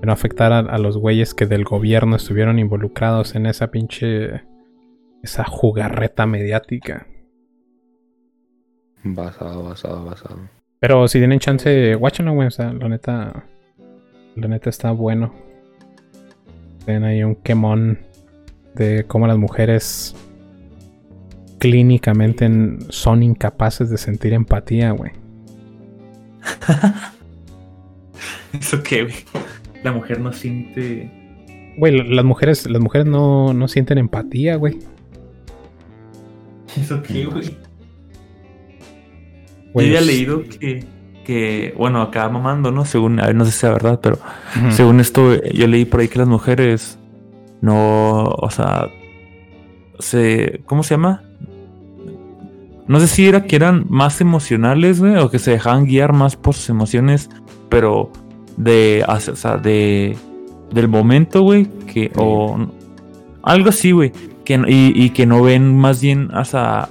De 0.00 0.06
no 0.06 0.12
afectar 0.12 0.52
a, 0.52 0.60
a 0.60 0.78
los 0.78 0.96
güeyes 0.96 1.34
que 1.34 1.46
del 1.46 1.64
gobierno 1.64 2.14
estuvieron 2.14 2.60
involucrados 2.60 3.34
en 3.34 3.46
esa 3.46 3.72
pinche. 3.72 4.42
Esa 5.22 5.44
jugarreta 5.44 6.26
mediática. 6.26 7.08
Basado, 9.02 9.64
basado, 9.64 10.04
basado. 10.04 10.38
Pero 10.78 11.08
si 11.08 11.18
tienen 11.18 11.40
chance, 11.40 11.96
watchenlo, 11.96 12.34
güey. 12.34 12.46
O 12.46 12.52
sea, 12.52 12.72
la 12.72 12.88
neta. 12.88 13.46
La 14.36 14.46
neta 14.46 14.70
está 14.70 14.92
bueno. 14.92 15.34
Tienen 16.84 17.02
ahí 17.02 17.24
un 17.24 17.34
quemón 17.34 18.09
de 18.74 19.04
cómo 19.06 19.26
las 19.26 19.38
mujeres 19.38 20.14
clínicamente 21.58 22.48
son 22.88 23.22
incapaces 23.22 23.90
de 23.90 23.98
sentir 23.98 24.32
empatía, 24.32 24.92
güey. 24.92 25.12
¿Eso 28.58 28.82
qué, 28.82 29.04
güey? 29.04 29.14
La 29.84 29.92
mujer 29.92 30.20
no 30.20 30.32
siente. 30.32 31.10
Güey, 31.76 32.08
las 32.08 32.24
mujeres, 32.24 32.68
las 32.68 32.82
mujeres 32.82 33.06
no, 33.06 33.52
no 33.52 33.68
sienten 33.68 33.98
empatía, 33.98 34.56
güey. 34.56 34.78
¿Eso 36.76 37.02
qué, 37.02 37.26
güey? 37.26 37.56
Yo 39.74 39.80
había 39.80 40.00
leído 40.00 40.42
que, 40.42 40.84
que, 41.24 41.74
bueno, 41.76 42.02
acá 42.02 42.28
mamando, 42.28 42.72
¿no? 42.72 42.84
Según, 42.84 43.20
a 43.20 43.26
ver, 43.26 43.36
no 43.36 43.44
sé 43.44 43.52
si 43.52 43.66
es 43.66 43.72
verdad, 43.72 44.00
pero 44.02 44.18
según 44.70 45.00
esto, 45.00 45.42
yo 45.44 45.66
leí 45.66 45.84
por 45.84 46.00
ahí 46.00 46.08
que 46.08 46.18
las 46.18 46.28
mujeres 46.28 46.98
no, 47.60 48.24
o 48.24 48.50
sea, 48.50 48.88
se, 49.98 50.62
¿cómo 50.66 50.82
se 50.82 50.94
llama? 50.94 51.22
No 52.86 52.98
sé 53.00 53.06
si 53.06 53.28
era 53.28 53.44
que 53.44 53.56
eran 53.56 53.86
más 53.88 54.20
emocionales, 54.20 55.00
güey, 55.00 55.16
o 55.16 55.30
que 55.30 55.38
se 55.38 55.52
dejaban 55.52 55.84
guiar 55.84 56.12
más 56.12 56.36
por 56.36 56.54
sus 56.54 56.70
emociones, 56.70 57.30
pero 57.68 58.10
de, 58.56 59.04
o 59.06 59.20
sea, 59.20 59.58
de, 59.58 60.16
del 60.72 60.88
momento, 60.88 61.42
güey, 61.42 61.66
que, 61.86 62.10
o 62.16 62.58
algo 63.42 63.68
así, 63.68 63.92
güey, 63.92 64.12
que, 64.44 64.54
y, 64.66 64.92
y 65.04 65.10
que 65.10 65.26
no 65.26 65.42
ven 65.42 65.76
más 65.76 66.00
bien 66.00 66.30
hasta 66.32 66.88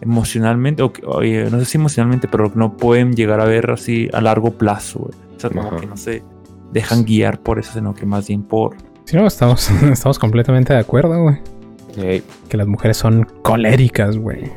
emocionalmente, 0.00 0.82
o, 0.82 0.92
no 0.92 1.58
sé 1.58 1.64
si 1.64 1.78
emocionalmente, 1.78 2.28
pero 2.28 2.50
no 2.54 2.76
pueden 2.76 3.14
llegar 3.14 3.40
a 3.40 3.44
ver 3.44 3.70
así 3.70 4.08
a 4.12 4.20
largo 4.20 4.52
plazo, 4.52 5.00
güey. 5.00 5.14
O 5.36 5.40
sea, 5.40 5.50
como 5.50 5.76
que 5.76 5.86
no 5.86 5.96
se 5.96 6.22
dejan 6.72 7.04
guiar 7.04 7.40
por 7.40 7.58
eso, 7.58 7.72
sino 7.72 7.94
que 7.94 8.06
más 8.06 8.28
bien 8.28 8.42
por... 8.42 8.76
Sí, 9.08 9.16
no, 9.16 9.26
estamos, 9.26 9.70
estamos 9.90 10.18
completamente 10.18 10.74
de 10.74 10.80
acuerdo, 10.80 11.22
güey. 11.22 11.36
Que 12.50 12.56
las 12.58 12.66
mujeres 12.66 12.98
son 12.98 13.26
coléricas, 13.40 14.18
güey. 14.18 14.52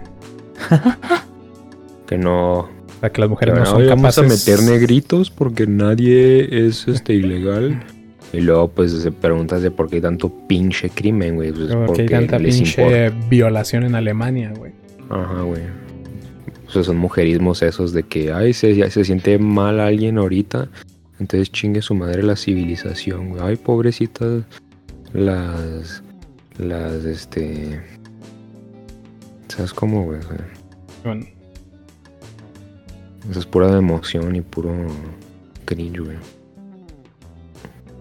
que 2.05 2.17
no... 2.17 2.57
O 2.59 2.69
sea, 2.99 3.11
que 3.11 3.21
las 3.21 3.29
mujeres 3.29 3.55
no, 3.55 3.65
son 3.65 3.87
capaces... 3.87 4.17
a 4.17 4.27
meter 4.27 4.69
negritos 4.69 5.31
porque 5.31 5.67
nadie 5.67 6.67
es 6.67 6.85
este 6.89 7.13
ilegal. 7.13 7.81
Y 8.33 8.41
luego, 8.41 8.67
pues, 8.67 8.91
se 8.91 9.09
preguntas 9.13 9.61
de 9.61 9.71
por 9.71 9.89
qué 9.89 9.95
hay 9.95 10.01
tanto 10.01 10.29
pinche 10.47 10.89
crimen, 10.89 11.35
güey. 11.35 11.53
Pues, 11.53 11.73
porque 11.73 12.01
hay 12.01 12.07
tanta 12.09 12.37
pinche 12.37 13.09
violación 13.29 13.85
en 13.85 13.95
Alemania, 13.95 14.51
güey. 14.57 14.73
Ajá, 15.09 15.43
güey. 15.43 15.61
O 16.67 16.71
sea, 16.71 16.83
son 16.83 16.97
mujerismos 16.97 17.61
esos 17.61 17.93
de 17.93 18.03
que, 18.03 18.33
ay, 18.33 18.51
se, 18.51 18.91
se 18.91 19.05
siente 19.05 19.39
mal 19.39 19.79
alguien 19.79 20.17
ahorita. 20.17 20.67
Entonces 21.21 21.51
chingue 21.51 21.83
su 21.83 21.93
madre 21.93 22.23
la 22.23 22.35
civilización, 22.35 23.29
güey. 23.29 23.43
Ay, 23.43 23.55
pobrecitas 23.55 24.43
las 25.13 26.01
las, 26.57 27.05
este... 27.05 27.79
¿Sabes 29.49 29.71
cómo, 29.71 30.03
güey? 30.03 30.19
Bueno, 31.03 31.25
Eso 33.29 33.39
es 33.39 33.45
pura 33.45 33.77
emoción 33.77 34.35
y 34.35 34.41
puro 34.41 34.73
cringe, 35.65 35.99
güey. 35.99 36.17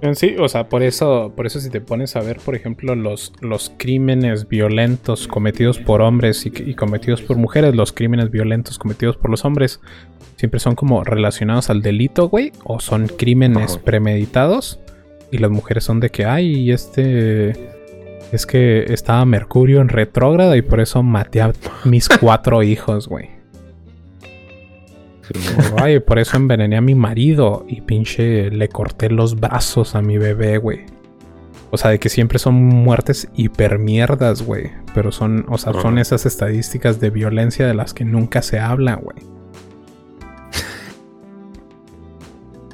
En 0.03 0.17
sí, 0.17 0.37
o 0.39 0.49
sea, 0.49 0.69
por 0.69 0.83
eso, 0.83 1.33
por 1.37 1.47
eso 1.47 1.61
si 1.61 1.71
te 1.71 1.81
pones 1.81 2.17
a 2.17 2.21
ver, 2.21 2.39
por 2.39 2.55
ejemplo, 2.55 2.95
los, 2.95 3.33
los 3.41 3.73
crímenes 3.77 4.49
violentos 4.49 5.29
cometidos 5.29 5.79
por 5.79 6.03
hombres 6.03 6.47
y, 6.47 6.53
y 6.67 6.75
cometidos 6.75 7.23
por 7.23 7.37
mujeres, 7.37 7.75
los 7.75 7.93
crímenes 7.93 8.31
violentos 8.31 8.79
cometidos 8.79 9.17
por 9.17 9.31
los 9.31 9.45
hombres, 9.45 9.81
siempre 10.37 10.59
son 10.59 10.75
como 10.75 11.05
relacionados 11.05 11.69
al 11.69 11.83
delito, 11.83 12.29
güey, 12.29 12.53
o 12.65 12.81
son 12.81 13.09
crímenes 13.09 13.75
Ajá. 13.75 13.85
premeditados. 13.85 14.81
Y 15.31 15.39
las 15.39 15.51
mujeres 15.51 15.85
son 15.85 16.01
de 16.01 16.11
que, 16.11 16.25
ay, 16.25 16.73
este. 16.73 17.53
Es 18.33 18.47
que 18.47 18.93
estaba 18.93 19.25
Mercurio 19.25 19.81
en 19.81 19.89
retrógrada 19.89 20.57
y 20.57 20.63
por 20.63 20.81
eso 20.81 21.03
maté 21.03 21.41
a 21.41 21.53
mis 21.85 22.09
cuatro 22.09 22.63
hijos, 22.63 23.07
güey. 23.09 23.40
Ay, 25.77 26.01
por 26.01 26.19
eso 26.19 26.37
envenené 26.37 26.77
a 26.77 26.81
mi 26.81 26.95
marido 26.95 27.65
y 27.69 27.81
pinche 27.81 28.51
le 28.51 28.69
corté 28.69 29.11
los 29.11 29.39
brazos 29.39 29.95
a 29.95 30.03
mi 30.03 30.19
bebé, 30.19 30.59
güey. 30.59 30.87
O 31.71 31.77
sea, 31.77 31.91
de 31.91 31.99
que 32.01 32.09
siempre 32.09 32.39
son 32.39 32.55
muertes 32.55 33.29
hipermierdas, 33.35 34.43
güey. 34.43 34.73
Pero 34.95 35.13
son, 35.13 35.47
o 35.49 35.57
sea, 35.57 35.73
son 35.73 35.99
esas 35.99 36.27
estadísticas 36.27 37.01
de 37.01 37.11
violencia 37.11 37.67
de 37.67 37.75
las 37.75 37.95
que 37.95 38.05
nunca 38.05 38.43
se 38.43 38.59
habla, 38.59 38.97
güey. 38.97 39.19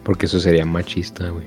Porque 0.02 0.26
eso 0.26 0.38
sería 0.38 0.64
machista, 0.64 1.28
güey. 1.30 1.46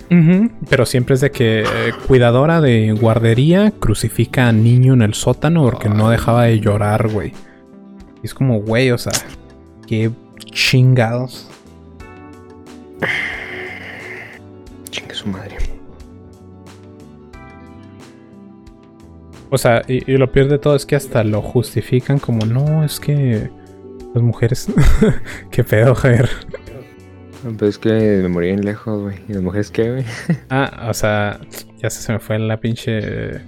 Pero 0.69 0.85
siempre 0.85 1.15
es 1.15 1.21
de 1.21 1.31
que 1.31 1.61
eh, 1.61 1.65
cuidadora 2.07 2.59
de 2.59 2.91
guardería 2.91 3.71
crucifica 3.71 4.49
a 4.49 4.51
niño 4.51 4.93
en 4.93 5.01
el 5.01 5.13
sótano 5.13 5.63
porque 5.63 5.87
no 5.87 6.09
dejaba 6.09 6.43
de 6.43 6.59
llorar, 6.59 7.07
güey. 7.07 7.31
Y 8.21 8.25
es 8.25 8.33
como, 8.33 8.59
güey, 8.59 8.91
o 8.91 8.97
sea, 8.97 9.13
qué 9.87 10.11
chingados. 10.45 11.49
Chingue 14.89 15.13
su 15.13 15.27
madre. 15.27 15.57
O 19.51 19.57
sea, 19.57 19.81
y, 19.87 20.11
y 20.11 20.17
lo 20.17 20.31
peor 20.31 20.47
de 20.47 20.59
todo 20.59 20.75
es 20.75 20.85
que 20.85 20.95
hasta 20.95 21.23
lo 21.23 21.41
justifican 21.41 22.19
como, 22.19 22.45
no, 22.45 22.83
es 22.83 22.99
que 22.99 23.49
las 24.13 24.23
mujeres... 24.23 24.67
qué 25.51 25.63
pedo, 25.63 25.95
Javier. 25.95 26.29
Pues 27.57 27.71
es 27.71 27.77
que 27.77 28.19
me 28.21 28.27
morí 28.27 28.47
bien 28.47 28.65
lejos, 28.65 29.01
güey. 29.01 29.17
¿Y 29.27 29.33
las 29.33 29.43
mujeres 29.43 29.71
qué, 29.71 29.91
güey? 29.91 30.05
Ah, 30.49 30.87
o 30.89 30.93
sea, 30.93 31.39
ya 31.81 31.89
se, 31.89 32.01
se 32.01 32.13
me 32.13 32.19
fue 32.19 32.37
la 32.39 32.59
pinche... 32.59 33.41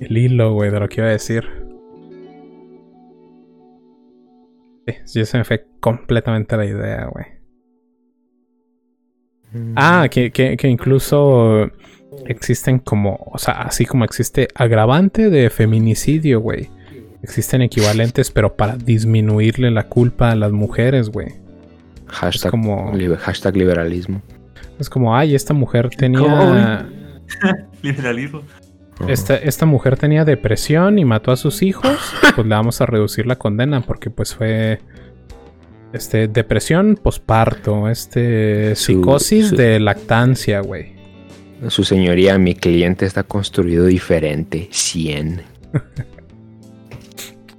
El 0.00 0.18
hilo, 0.18 0.52
güey, 0.54 0.70
de 0.70 0.80
lo 0.80 0.88
que 0.88 1.00
iba 1.00 1.08
a 1.08 1.12
decir. 1.12 1.61
Sí, 4.86 5.18
ya 5.20 5.24
se 5.26 5.38
me 5.38 5.44
fue 5.44 5.64
completamente 5.80 6.56
la 6.56 6.64
idea, 6.66 7.06
güey. 7.06 7.26
Ah, 9.76 10.08
que, 10.10 10.30
que, 10.32 10.56
que 10.56 10.68
incluso 10.68 11.70
existen 12.26 12.78
como, 12.78 13.18
o 13.30 13.38
sea, 13.38 13.62
así 13.62 13.84
como 13.84 14.04
existe 14.04 14.48
agravante 14.54 15.28
de 15.30 15.50
feminicidio, 15.50 16.40
güey. 16.40 16.70
Existen 17.22 17.62
equivalentes, 17.62 18.30
pero 18.30 18.56
para 18.56 18.76
disminuirle 18.76 19.70
la 19.70 19.88
culpa 19.88 20.30
a 20.32 20.36
las 20.36 20.52
mujeres, 20.52 21.10
güey. 21.10 21.28
Hashtag, 22.06 22.50
como- 22.50 22.92
liber- 22.92 23.18
hashtag 23.18 23.56
liberalismo. 23.56 24.22
Es 24.78 24.88
como, 24.90 25.14
ay, 25.16 25.34
esta 25.34 25.54
mujer 25.54 25.90
¿Cómo, 25.90 25.96
tenía... 25.98 26.88
Liberalismo. 27.82 28.42
Esta, 29.08 29.36
esta 29.36 29.66
mujer 29.66 29.96
tenía 29.96 30.24
depresión 30.24 30.98
y 30.98 31.04
mató 31.04 31.32
a 31.32 31.36
sus 31.36 31.62
hijos, 31.62 31.98
pues 32.34 32.46
le 32.46 32.54
vamos 32.54 32.80
a 32.80 32.86
reducir 32.86 33.26
la 33.26 33.36
condena 33.36 33.80
porque 33.82 34.10
pues 34.10 34.34
fue 34.34 34.80
este 35.92 36.28
depresión 36.28 36.98
posparto, 37.02 37.88
este 37.88 38.74
Su- 38.76 38.84
psicosis 38.94 39.48
su- 39.48 39.56
de 39.56 39.80
lactancia, 39.80 40.60
güey. 40.60 40.92
Su 41.68 41.84
señoría, 41.84 42.38
mi 42.38 42.54
cliente 42.54 43.04
está 43.06 43.22
construido 43.22 43.86
diferente. 43.86 44.68
100. 44.70 45.42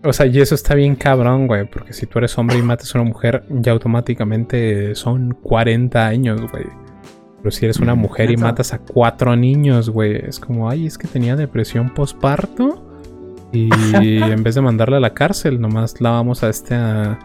O 0.05 0.11
sea, 0.11 0.25
y 0.25 0.37
eso 0.41 0.53
está 0.53 0.75
bien 0.75 0.95
cabrón, 0.97 1.47
güey, 1.47 1.63
porque 1.65 1.93
si 1.93 2.05
tú 2.07 2.19
eres 2.19 2.37
hombre 2.37 2.57
y 2.57 2.61
matas 2.61 2.93
a 2.93 2.99
una 2.99 3.07
mujer, 3.07 3.45
ya 3.49 3.71
automáticamente 3.71 4.95
son 4.95 5.31
40 5.41 6.05
años, 6.05 6.41
güey. 6.51 6.65
Pero 7.43 7.51
si 7.51 7.65
eres 7.65 7.79
una 7.79 7.93
Mm, 7.93 7.99
mujer 7.99 8.31
y 8.31 8.37
matas 8.37 8.73
a 8.73 8.79
cuatro 8.79 9.35
niños, 9.35 9.89
güey, 9.89 10.15
es 10.15 10.39
como, 10.39 10.69
ay, 10.69 10.87
es 10.87 10.97
que 10.97 11.07
tenía 11.07 11.35
depresión 11.35 11.93
posparto. 11.93 12.81
Y 13.51 13.69
en 14.23 14.41
vez 14.43 14.55
de 14.55 14.61
mandarla 14.61 14.97
a 14.97 14.99
la 15.01 15.13
cárcel, 15.13 15.59
nomás 15.59 15.99
la 15.99 16.11
vamos 16.11 16.41
a 16.41 16.49
este 16.49 16.73
a, 16.73 17.19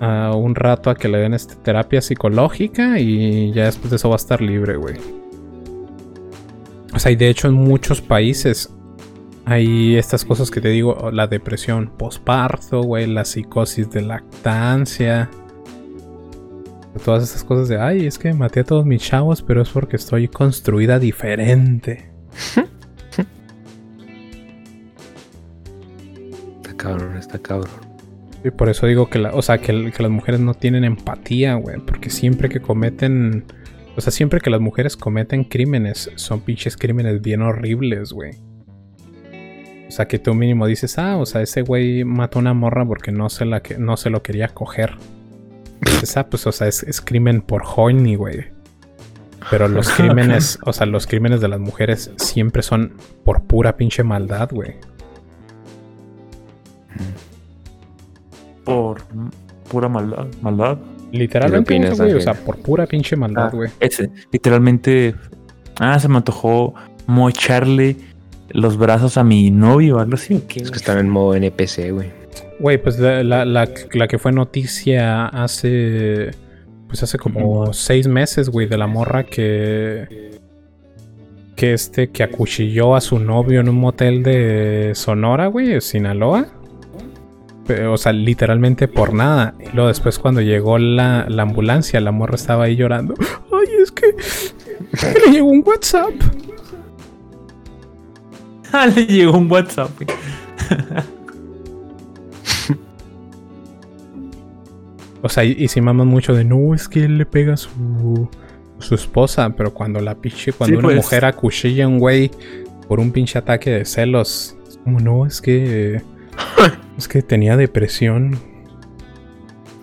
a 0.00 0.34
un 0.34 0.56
rato 0.56 0.90
a 0.90 0.96
que 0.96 1.06
le 1.06 1.18
den 1.18 1.34
este, 1.34 1.54
terapia 1.54 2.02
psicológica 2.02 2.98
y 2.98 3.52
ya 3.52 3.66
después 3.66 3.90
de 3.90 3.96
eso 3.96 4.08
va 4.08 4.16
a 4.16 4.18
estar 4.18 4.42
libre, 4.42 4.76
güey. 4.76 4.96
O 6.92 6.98
sea, 6.98 7.12
y 7.12 7.16
de 7.16 7.28
hecho 7.28 7.46
en 7.46 7.54
muchos 7.54 8.00
países 8.00 8.74
hay 9.44 9.96
estas 9.96 10.24
cosas 10.24 10.50
que 10.50 10.60
te 10.60 10.68
digo, 10.68 11.10
la 11.12 11.28
depresión 11.28 11.92
postparto, 11.96 12.82
güey, 12.82 13.06
la 13.06 13.24
psicosis 13.24 13.88
de 13.88 14.02
lactancia. 14.02 15.30
Todas 16.98 17.24
esas 17.24 17.44
cosas 17.44 17.68
de, 17.68 17.78
ay, 17.78 18.06
es 18.06 18.18
que 18.18 18.32
maté 18.32 18.60
a 18.60 18.64
todos 18.64 18.84
mis 18.84 19.02
chavos, 19.02 19.42
pero 19.42 19.62
es 19.62 19.68
porque 19.68 19.96
estoy 19.96 20.28
construida 20.28 20.98
diferente. 20.98 22.10
Está 26.56 26.76
cabrón, 26.76 27.16
está 27.16 27.38
cabrón. 27.38 27.88
Y 28.44 28.50
por 28.50 28.68
eso 28.68 28.86
digo 28.86 29.10
que, 29.10 29.18
la, 29.18 29.34
o 29.34 29.42
sea, 29.42 29.58
que, 29.58 29.90
que 29.90 30.02
las 30.02 30.12
mujeres 30.12 30.40
no 30.40 30.54
tienen 30.54 30.84
empatía, 30.84 31.54
güey. 31.54 31.78
Porque 31.80 32.08
siempre 32.08 32.48
que 32.48 32.60
cometen, 32.60 33.44
o 33.96 34.00
sea, 34.00 34.12
siempre 34.12 34.40
que 34.40 34.50
las 34.50 34.60
mujeres 34.60 34.96
cometen 34.96 35.42
crímenes, 35.42 36.10
son 36.14 36.40
pinches 36.40 36.76
crímenes 36.76 37.20
bien 37.20 37.42
horribles, 37.42 38.12
güey. 38.12 38.32
O 39.88 39.90
sea, 39.90 40.06
que 40.06 40.18
tú 40.18 40.34
mínimo 40.34 40.66
dices, 40.66 40.98
ah, 40.98 41.16
o 41.16 41.26
sea, 41.26 41.40
ese 41.40 41.62
güey 41.62 42.04
mató 42.04 42.38
a 42.38 42.42
una 42.42 42.54
morra 42.54 42.84
porque 42.86 43.10
no 43.10 43.28
se, 43.30 43.44
la 43.44 43.60
que, 43.60 43.78
no 43.78 43.96
se 43.96 44.10
lo 44.10 44.22
quería 44.22 44.48
coger. 44.48 44.94
Dices, 45.80 46.16
ah, 46.16 46.28
pues, 46.28 46.46
o 46.46 46.52
sea, 46.52 46.66
es, 46.68 46.82
es 46.82 47.00
crimen 47.00 47.40
por 47.42 47.62
horny, 47.64 48.14
güey. 48.16 48.46
Pero 49.50 49.68
los 49.68 49.88
crímenes, 49.90 50.58
o 50.64 50.72
sea, 50.72 50.86
los 50.86 51.06
crímenes 51.06 51.40
de 51.40 51.48
las 51.48 51.60
mujeres 51.60 52.10
siempre 52.16 52.62
son 52.62 52.92
por 53.24 53.42
pura 53.44 53.76
pinche 53.76 54.02
maldad, 54.02 54.50
güey. 54.52 54.74
Por 58.64 59.02
pura 59.70 59.88
maldad. 59.88 60.26
maldad. 60.42 60.78
Literalmente, 61.12 61.74
opinas, 61.74 61.98
güey, 61.98 62.12
o 62.12 62.20
sea, 62.20 62.34
por 62.34 62.58
pura 62.58 62.86
pinche 62.86 63.16
maldad, 63.16 63.46
Ah, 63.46 63.50
güey. 63.56 63.70
ese, 63.80 64.10
literalmente. 64.30 65.14
Ah, 65.78 65.98
se 65.98 66.08
me 66.08 66.16
antojó 66.16 66.74
mocharle 67.06 67.96
los 68.50 68.76
brazos 68.76 69.16
a 69.16 69.24
mi 69.24 69.50
novio 69.50 69.96
o 69.96 70.00
algo 70.00 70.14
así. 70.14 70.34
¿o 70.34 70.46
qué, 70.46 70.60
Es 70.60 70.70
que 70.70 70.76
están 70.76 70.98
en 70.98 71.08
modo 71.08 71.34
NPC, 71.34 71.92
güey. 71.92 72.10
Güey, 72.60 72.82
pues 72.82 72.98
la, 72.98 73.22
la, 73.22 73.44
la- 73.44 73.68
la 73.92 74.08
que 74.08 74.18
fue 74.18 74.32
noticia 74.32 75.26
hace. 75.26 76.30
Pues 76.88 77.02
hace 77.02 77.18
como 77.18 77.72
seis 77.72 78.08
meses, 78.08 78.48
güey, 78.48 78.66
de 78.66 78.78
la 78.78 78.86
morra 78.86 79.24
que. 79.24 80.28
Que 81.54 81.72
este, 81.72 82.10
que 82.10 82.22
acuchilló 82.22 82.94
a 82.94 83.00
su 83.00 83.18
novio 83.18 83.60
en 83.60 83.68
un 83.68 83.76
motel 83.76 84.22
de 84.22 84.92
Sonora, 84.94 85.48
güey, 85.48 85.80
Sinaloa. 85.80 86.46
Pero, 87.66 87.92
o 87.94 87.98
sea, 87.98 88.12
literalmente 88.12 88.86
por 88.88 89.12
nada. 89.12 89.54
Y 89.60 89.74
luego 89.74 89.88
después 89.88 90.18
cuando 90.18 90.40
llegó 90.40 90.78
la, 90.78 91.26
la 91.28 91.42
ambulancia, 91.42 92.00
la 92.00 92.12
morra 92.12 92.36
estaba 92.36 92.64
ahí 92.64 92.76
llorando. 92.76 93.14
Ay, 93.52 93.68
es 93.82 93.90
que 93.92 94.06
le 95.26 95.32
llegó 95.32 95.48
un 95.48 95.62
WhatsApp. 95.66 96.12
Ah, 98.72 98.86
le 98.94 99.04
llegó 99.06 99.36
un 99.36 99.50
WhatsApp. 99.50 99.90
O 105.22 105.28
sea, 105.28 105.44
y, 105.44 105.52
y 105.58 105.68
si 105.68 105.80
maman 105.80 106.06
mucho 106.06 106.34
de 106.34 106.44
no, 106.44 106.74
es 106.74 106.88
que 106.88 107.04
él 107.04 107.18
le 107.18 107.26
pega 107.26 107.54
a 107.54 107.56
su, 107.56 108.28
su 108.78 108.94
esposa, 108.94 109.50
pero 109.56 109.74
cuando 109.74 110.00
la 110.00 110.14
pinche, 110.14 110.52
cuando 110.52 110.74
Sí, 110.74 110.78
una 110.78 110.88
pues. 110.88 110.96
mujer 110.96 111.24
acuchilla 111.24 111.84
a 111.84 111.88
un 111.88 111.98
güey 111.98 112.30
por 112.86 113.00
un 113.00 113.10
pinche 113.10 113.38
ataque 113.38 113.70
de 113.70 113.84
celos, 113.84 114.56
es 114.68 114.78
como 114.78 115.00
no, 115.00 115.26
es 115.26 115.40
que 115.40 116.00
es 116.98 117.08
que 117.08 117.22
tenía 117.22 117.56
depresión. 117.56 118.38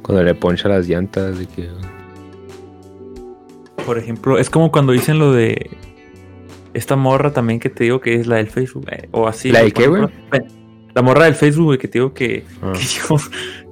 Cuando 0.01 0.23
le 0.23 0.35
poncha 0.35 0.69
las 0.69 0.87
llantas 0.87 1.37
de 1.39 1.47
que... 1.47 1.67
Por 3.85 3.97
ejemplo, 3.99 4.37
es 4.39 4.49
como 4.49 4.71
cuando 4.71 4.93
dicen 4.93 5.19
lo 5.19 5.31
de 5.33 5.69
esta 6.73 6.95
morra 6.95 7.31
también 7.33 7.59
que 7.59 7.69
te 7.69 7.83
digo 7.85 8.01
que 8.01 8.15
es 8.15 8.27
la 8.27 8.37
del 8.37 8.47
Facebook. 8.47 8.87
eh, 8.91 9.07
o 9.11 9.27
así. 9.27 9.51
¿La 9.51 9.63
de 9.63 9.71
qué, 9.71 9.87
güey? 9.87 10.03
ejemplo, 10.05 10.39
La 10.93 11.01
morra 11.01 11.25
del 11.25 11.35
Facebook, 11.35 11.65
güey, 11.65 11.77
que 11.77 11.87
te 11.87 11.99
digo 11.99 12.13
que, 12.13 12.43
Ah, 12.61 12.71
que, 12.73 12.79
dijo- 12.93 13.17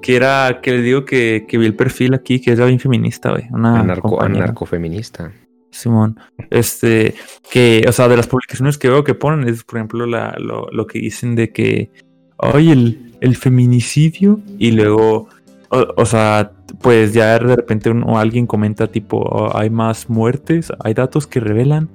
que 0.03 0.17
era, 0.17 0.59
que 0.61 0.71
le 0.71 0.81
digo 0.81 1.05
que, 1.05 1.45
que 1.47 1.57
vi 1.57 1.65
el 1.65 1.75
perfil 1.75 2.13
aquí, 2.13 2.39
que 2.41 2.51
es 2.51 2.59
bien 2.59 2.79
feminista, 2.79 3.31
güey. 3.31 3.45
Una 3.51 3.79
anarco, 3.79 4.21
anarcofeminista. 4.21 5.31
Simón. 5.71 6.19
Este, 6.51 7.15
que, 7.49 7.83
o 7.87 7.91
sea, 7.91 8.07
de 8.09 8.17
las 8.17 8.27
publicaciones 8.27 8.77
que 8.77 8.89
veo 8.89 9.03
que 9.03 9.15
ponen 9.15 9.47
es, 9.47 9.63
por 9.63 9.77
ejemplo, 9.79 10.05
la, 10.05 10.35
lo, 10.37 10.67
lo 10.71 10.85
que 10.85 10.99
dicen 10.99 11.35
de 11.35 11.51
que, 11.51 11.89
oye, 12.37 12.73
el, 12.73 13.15
el 13.21 13.35
feminicidio, 13.37 14.41
y 14.59 14.71
luego, 14.71 15.29
o, 15.69 15.87
o 15.95 16.05
sea, 16.05 16.51
pues 16.81 17.13
ya 17.13 17.39
de 17.39 17.55
repente 17.55 17.89
uno- 17.89 18.19
alguien 18.19 18.45
comenta 18.45 18.87
tipo, 18.87 19.17
"Oh, 19.19 19.57
hay 19.57 19.69
más 19.69 20.09
muertes, 20.09 20.71
hay 20.83 20.93
datos 20.93 21.27
que 21.27 21.39
revelan 21.39 21.89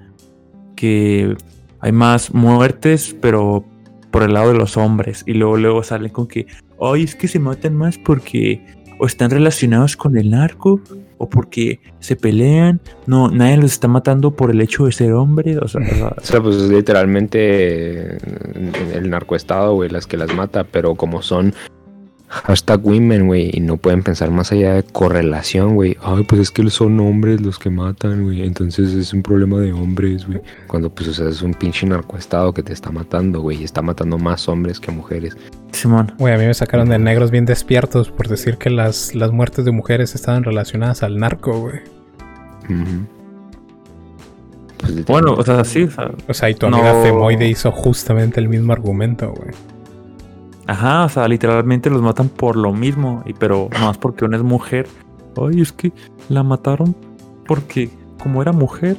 que 0.76 1.36
hay 1.80 1.92
más 1.92 2.32
muertes, 2.32 3.14
pero 3.20 3.64
por 4.10 4.22
el 4.22 4.32
lado 4.32 4.52
de 4.52 4.58
los 4.58 4.76
hombres, 4.76 5.24
y 5.26 5.34
luego, 5.34 5.56
luego 5.58 5.82
salen 5.82 6.10
con 6.10 6.26
que, 6.26 6.46
oye, 6.78 7.04
es 7.04 7.14
que 7.14 7.28
se 7.28 7.38
matan 7.38 7.74
más 7.74 7.98
porque 7.98 8.64
o 8.98 9.06
están 9.06 9.30
relacionados 9.30 9.96
con 9.96 10.16
el 10.16 10.30
narco 10.30 10.80
o 11.18 11.28
porque 11.28 11.80
se 12.00 12.16
pelean. 12.16 12.80
No, 13.06 13.30
nadie 13.30 13.56
los 13.56 13.72
está 13.72 13.88
matando 13.88 14.32
por 14.32 14.50
el 14.50 14.60
hecho 14.60 14.86
de 14.86 14.92
ser 14.92 15.12
hombre. 15.12 15.58
O 15.58 15.68
sea, 15.68 15.80
o 16.16 16.24
sea, 16.24 16.40
pues 16.40 16.56
es 16.56 16.68
literalmente 16.68 18.16
eh, 18.16 18.18
el 18.94 19.10
narcoestado, 19.10 19.74
güey, 19.74 19.90
las 19.90 20.06
que 20.06 20.16
las 20.16 20.34
mata, 20.34 20.64
pero 20.64 20.94
como 20.94 21.22
son 21.22 21.54
hashtag 22.28 22.84
women, 22.84 23.26
güey, 23.26 23.50
y 23.52 23.60
no 23.60 23.76
pueden 23.76 24.02
pensar 24.02 24.30
más 24.30 24.52
allá 24.52 24.74
de 24.74 24.82
correlación, 24.82 25.74
güey. 25.74 25.96
Ay, 26.02 26.24
pues 26.24 26.42
es 26.42 26.50
que 26.50 26.68
son 26.70 27.00
hombres 27.00 27.40
los 27.40 27.58
que 27.58 27.70
matan, 27.70 28.24
güey, 28.24 28.42
entonces 28.42 28.92
es 28.94 29.12
un 29.12 29.22
problema 29.22 29.58
de 29.58 29.72
hombres, 29.72 30.26
güey. 30.26 30.40
Cuando, 30.66 30.90
pues, 30.90 31.08
o 31.08 31.14
sea, 31.14 31.28
es 31.28 31.42
un 31.42 31.54
pinche 31.54 31.86
narcoestado 31.86 32.52
que 32.52 32.62
te 32.62 32.72
está 32.72 32.90
matando, 32.90 33.40
güey, 33.40 33.60
y 33.60 33.64
está 33.64 33.82
matando 33.82 34.18
más 34.18 34.48
hombres 34.48 34.78
que 34.80 34.92
mujeres. 34.92 35.36
Simón. 35.72 36.12
Güey, 36.18 36.34
a 36.34 36.38
mí 36.38 36.46
me 36.46 36.54
sacaron 36.54 36.88
de 36.88 36.98
negros 36.98 37.30
bien 37.30 37.46
despiertos 37.46 38.10
por 38.10 38.28
decir 38.28 38.58
que 38.58 38.70
las, 38.70 39.14
las 39.14 39.32
muertes 39.32 39.64
de 39.64 39.72
mujeres 39.72 40.14
estaban 40.14 40.44
relacionadas 40.44 41.02
al 41.02 41.18
narco, 41.18 41.58
güey. 41.60 41.80
Pues, 44.78 45.04
Bueno, 45.06 45.34
o 45.34 45.42
sea, 45.42 45.64
sí. 45.64 45.84
o 45.84 45.90
sea, 45.90 46.10
O 46.28 46.34
sea, 46.34 46.50
y 46.50 46.54
tu 46.54 46.66
amiga 46.66 46.92
No. 46.92 47.02
Femoide 47.02 47.48
hizo 47.48 47.72
justamente 47.72 48.40
el 48.40 48.48
mismo 48.48 48.72
argumento, 48.72 49.32
güey. 49.32 49.50
Ajá, 50.68 51.04
o 51.04 51.08
sea, 51.08 51.26
literalmente 51.26 51.90
los 51.90 52.00
matan 52.00 52.28
por 52.28 52.54
lo 52.56 52.72
mismo. 52.72 53.22
Y 53.26 53.32
pero 53.34 53.68
no 53.72 53.86
más 53.86 53.98
porque 53.98 54.24
una 54.24 54.36
es 54.36 54.42
mujer. 54.44 54.86
Ay, 55.36 55.60
es 55.60 55.72
que 55.72 55.92
la 56.28 56.42
mataron 56.44 56.94
porque 57.46 57.90
como 58.22 58.40
era 58.42 58.52
mujer, 58.52 58.96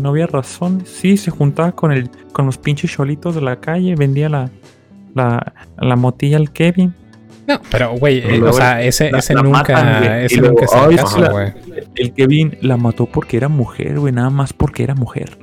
no 0.00 0.08
había 0.08 0.26
razón. 0.26 0.82
Sí, 0.86 1.16
se 1.16 1.30
juntaba 1.30 1.72
con 1.72 1.92
el, 1.92 2.10
con 2.32 2.46
los 2.46 2.58
pinches 2.58 2.90
cholitos 2.90 3.34
de 3.34 3.40
la 3.42 3.56
calle, 3.60 3.94
vendía 3.94 4.28
la, 4.28 4.50
la, 5.14 5.52
la 5.78 5.96
motilla 5.96 6.36
al 6.38 6.50
Kevin. 6.52 6.94
No, 7.46 7.60
pero 7.72 7.90
güey, 7.98 8.18
eh, 8.20 8.40
o 8.40 8.52
sea, 8.52 8.80
ese, 8.82 9.10
la- 9.10 9.18
ese 9.18 9.34
la 9.34 9.42
nunca, 9.42 9.58
matan, 9.74 10.04
ese 10.22 10.36
luego, 10.36 10.60
nunca 10.60 10.64
es 10.64 10.90
el 10.90 10.96
caso, 10.96 11.30
güey. 11.32 11.52
El 11.96 12.12
Kevin 12.14 12.56
la 12.60 12.76
mató 12.76 13.06
porque 13.06 13.36
era 13.36 13.48
mujer, 13.48 13.98
güey, 13.98 14.12
nada 14.12 14.30
más 14.30 14.52
porque 14.52 14.84
era 14.84 14.94
mujer. 14.94 15.36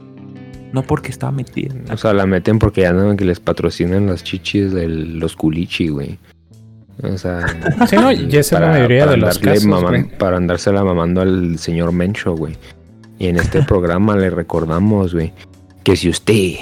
No 0.74 0.84
porque 0.84 1.10
estaba 1.10 1.32
metida. 1.32 1.74
O 1.92 1.98
sea, 1.98 2.14
la 2.14 2.26
meten 2.26 2.60
porque 2.60 2.82
ya 2.82 2.94
no 2.94 3.16
que 3.16 3.26
les 3.26 3.40
patrocinan 3.40 4.08
las 4.08 4.24
chichis 4.24 4.72
de 4.72 4.88
los 4.88 5.36
culichi, 5.36 5.88
güey. 5.90 6.18
O 7.02 7.18
sea, 7.18 7.46
Sí, 7.90 7.96
no, 7.96 8.12
y 8.12 8.36
esa 8.36 8.56
es 8.58 8.62
la 8.62 8.68
mayoría 8.70 9.06
de 9.08 9.18
los 9.18 9.40
casos, 9.40 9.66
maman- 9.66 10.12
para 10.18 10.38
andársela 10.38 10.84
mamando 10.84 11.22
al 11.22 11.58
señor 11.58 11.92
Mencho, 11.92 12.36
güey. 12.36 12.56
Y 13.18 13.28
en 13.28 13.38
este 13.38 13.64
programa 13.68 14.16
le 14.16 14.30
recordamos, 14.30 15.14
güey, 15.14 15.34
que 15.84 15.96
si 15.96 16.10
usted 16.10 16.54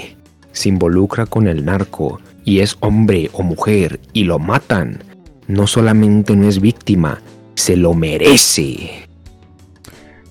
se 0.52 0.68
involucra 0.68 1.26
con 1.26 1.46
el 1.48 1.64
narco 1.64 2.20
y 2.44 2.60
es 2.60 2.76
hombre 2.80 3.30
o 3.32 3.42
mujer 3.42 4.00
y 4.12 4.24
lo 4.24 4.38
matan, 4.38 5.02
no 5.48 5.66
solamente 5.66 6.34
no 6.34 6.48
es 6.48 6.60
víctima, 6.60 7.20
se 7.54 7.76
lo 7.76 7.92
merece. 7.94 9.07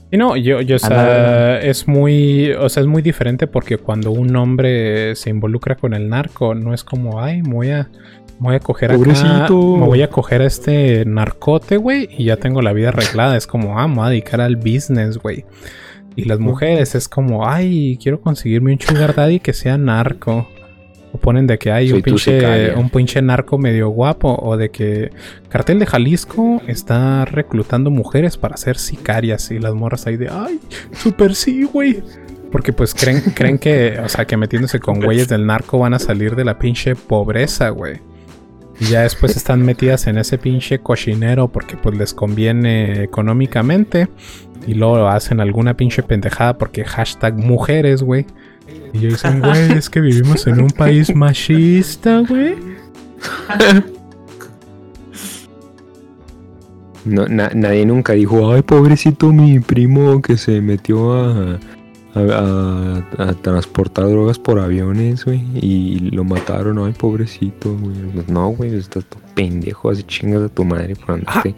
Y 0.09 0.17
no, 0.17 0.37
yo, 0.37 0.61
yo, 0.61 0.77
o 0.77 0.79
sea, 0.79 1.59
es 1.59 1.87
muy, 1.87 2.51
o 2.51 2.69
sea, 2.69 2.81
es 2.81 2.87
muy 2.87 3.01
diferente 3.01 3.45
porque 3.45 3.77
cuando 3.77 4.11
un 4.11 4.35
hombre 4.37 5.15
se 5.15 5.29
involucra 5.29 5.75
con 5.75 5.93
el 5.93 6.07
narco, 6.07 6.55
no 6.55 6.73
es 6.73 6.83
como, 6.85 7.21
ay, 7.21 7.41
me 7.41 7.53
voy 7.53 7.69
a, 7.71 7.89
me 8.39 8.47
voy 8.47 8.55
a 8.55 8.59
coger 8.59 8.91
acá, 8.91 9.47
me 9.49 9.85
voy 9.85 10.01
a 10.01 10.09
coger 10.09 10.41
a 10.41 10.45
este 10.45 11.03
narcote, 11.05 11.75
güey, 11.75 12.07
y 12.17 12.25
ya 12.25 12.37
tengo 12.37 12.61
la 12.61 12.71
vida 12.71 12.89
arreglada. 12.89 13.35
Es 13.35 13.47
como, 13.47 13.79
ah, 13.79 13.87
me 13.87 13.95
voy 13.95 14.05
a 14.05 14.09
dedicar 14.09 14.39
al 14.39 14.55
business, 14.55 15.17
güey. 15.17 15.43
Y 16.15 16.23
las 16.23 16.39
mujeres 16.39 16.95
es 16.95 17.09
como, 17.09 17.47
ay, 17.47 17.99
quiero 18.01 18.21
conseguirme 18.21 18.71
un 18.73 18.79
sugar 18.79 19.13
daddy 19.13 19.39
que 19.39 19.53
sea 19.53 19.77
narco. 19.77 20.47
O 21.17 21.19
ponen 21.19 21.47
de 21.47 21.57
que 21.57 21.71
hay 21.71 21.89
Soy 21.89 21.97
un 21.97 22.03
pinche, 22.03 22.73
un 22.75 22.89
pinche 22.89 23.21
narco 23.21 23.57
medio 23.57 23.89
guapo. 23.89 24.37
O 24.41 24.57
de 24.57 24.69
que 24.69 25.11
Cartel 25.49 25.79
de 25.79 25.85
Jalisco 25.85 26.61
está 26.67 27.25
reclutando 27.25 27.89
mujeres 27.89 28.37
para 28.37 28.57
ser 28.57 28.77
sicarias. 28.77 29.51
Y 29.51 29.59
las 29.59 29.73
morras 29.73 30.07
ahí 30.07 30.17
de, 30.17 30.29
ay, 30.29 30.59
super 30.93 31.35
sí, 31.35 31.63
güey. 31.63 32.03
Porque 32.51 32.73
pues 32.73 32.93
creen, 32.93 33.21
creen 33.35 33.57
que, 33.57 33.99
o 34.03 34.09
sea, 34.09 34.25
que 34.25 34.37
metiéndose 34.37 34.79
con 34.79 35.01
güeyes 35.01 35.27
del 35.27 35.45
narco 35.45 35.79
van 35.79 35.93
a 35.93 35.99
salir 35.99 36.35
de 36.35 36.45
la 36.45 36.57
pinche 36.57 36.95
pobreza, 36.95 37.69
güey. 37.69 37.99
Y 38.79 38.85
ya 38.85 39.01
después 39.01 39.35
están 39.35 39.63
metidas 39.63 40.05
en 40.07 40.17
ese 40.17 40.37
pinche 40.37 40.79
cochinero 40.79 41.47
porque 41.47 41.77
pues 41.77 41.97
les 41.97 42.13
conviene 42.13 43.01
económicamente. 43.03 44.07
Y 44.67 44.73
luego 44.73 45.07
hacen 45.07 45.39
alguna 45.39 45.75
pinche 45.75 46.03
pendejada 46.03 46.57
porque 46.57 46.83
hashtag 46.85 47.35
mujeres, 47.37 48.03
güey. 48.03 48.25
Y 48.93 48.97
ellos 48.99 49.13
dicen, 49.13 49.39
güey, 49.39 49.71
es 49.77 49.89
que 49.89 49.99
vivimos 50.01 50.45
en 50.47 50.61
un 50.61 50.69
país 50.69 51.15
machista, 51.15 52.19
güey. 52.19 52.55
No, 57.05 57.25
na- 57.27 57.51
nadie 57.55 57.85
nunca 57.85 58.13
dijo, 58.13 58.51
ay, 58.51 58.61
pobrecito 58.63 59.31
mi 59.31 59.59
primo 59.59 60.21
que 60.21 60.37
se 60.37 60.59
metió 60.61 61.13
a, 61.13 61.59
a, 62.15 62.19
a- 63.19 63.23
a 63.29 63.33
transportar 63.33 64.07
drogas 64.09 64.39
por 64.39 64.59
aviones, 64.59 65.25
güey, 65.25 65.41
y 65.55 65.99
lo 66.11 66.23
mataron, 66.23 66.79
ay, 66.79 66.93
pobrecito, 66.93 67.75
güey. 67.77 67.95
No, 68.27 68.49
güey, 68.49 68.75
estás 68.75 69.05
todo 69.05 69.21
pendejo, 69.35 69.89
así 69.91 70.03
chingas 70.03 70.43
a 70.43 70.49
tu 70.49 70.63
madre 70.65 70.95
por 70.95 71.15
andarte. 71.15 71.53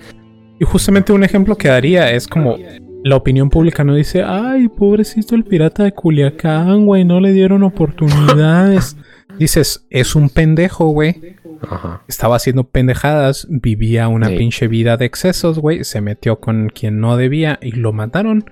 Y 0.60 0.66
justamente 0.66 1.14
un 1.14 1.24
ejemplo 1.24 1.56
que 1.56 1.70
daría 1.70 2.12
es 2.12 2.28
como 2.28 2.58
la 3.04 3.16
opinión 3.16 3.50
pública 3.50 3.84
no 3.86 3.96
dice, 3.96 4.24
ay, 4.24 4.68
pobrecito 4.68 5.36
el 5.36 5.46
pirata 5.46 5.84
de 5.84 5.94
Culiacán, 5.94 6.86
güey, 6.86 7.06
no 7.06 7.20
le 7.22 7.32
dieron 7.32 7.64
oportunidades. 7.64 8.98
Dices, 9.40 9.86
es 9.90 10.16
un 10.16 10.28
pendejo, 10.30 10.90
güey. 10.90 11.38
Ajá. 11.62 12.02
Estaba 12.10 12.36
haciendo 12.36 12.66
pendejadas, 12.66 13.48
vivía 13.50 14.10
una 14.10 14.28
Sí. 14.28 14.36
pinche 14.36 14.68
vida 14.68 14.98
de 14.98 15.06
excesos, 15.06 15.60
güey. 15.60 15.86
Se 15.86 16.02
metió 16.02 16.42
con 16.42 16.68
quien 16.68 17.00
no 17.00 17.16
debía 17.16 17.58
y 17.62 17.72
lo 17.72 17.94
mataron. 17.94 18.44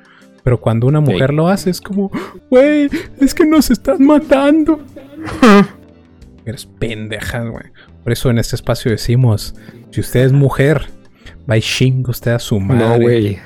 Pero 0.47 0.61
cuando 0.61 0.87
una 0.87 1.03
Sí. 1.05 1.11
mujer 1.11 1.33
lo 1.33 1.49
hace, 1.49 1.69
es 1.69 1.81
como, 1.81 2.09
güey, 2.49 2.87
es 3.19 3.33
que 3.35 3.45
nos 3.45 3.69
están 3.69 4.01
matando. 4.05 4.79
Eres 6.45 6.65
pendeja, 6.65 7.41
güey. 7.41 7.65
Por 8.01 8.13
eso 8.13 8.29
en 8.29 8.37
este 8.37 8.55
espacio 8.55 8.89
decimos, 8.89 9.55
si 9.91 9.99
usted 9.99 10.21
es 10.21 10.31
mujer, 10.31 10.87
va 11.51 11.57
y 11.57 11.61
chinga 11.61 12.11
usted 12.11 12.31
a 12.31 12.39
su 12.39 12.61
madre. 12.61 12.87
No, 12.87 12.97
güey. 12.97 13.39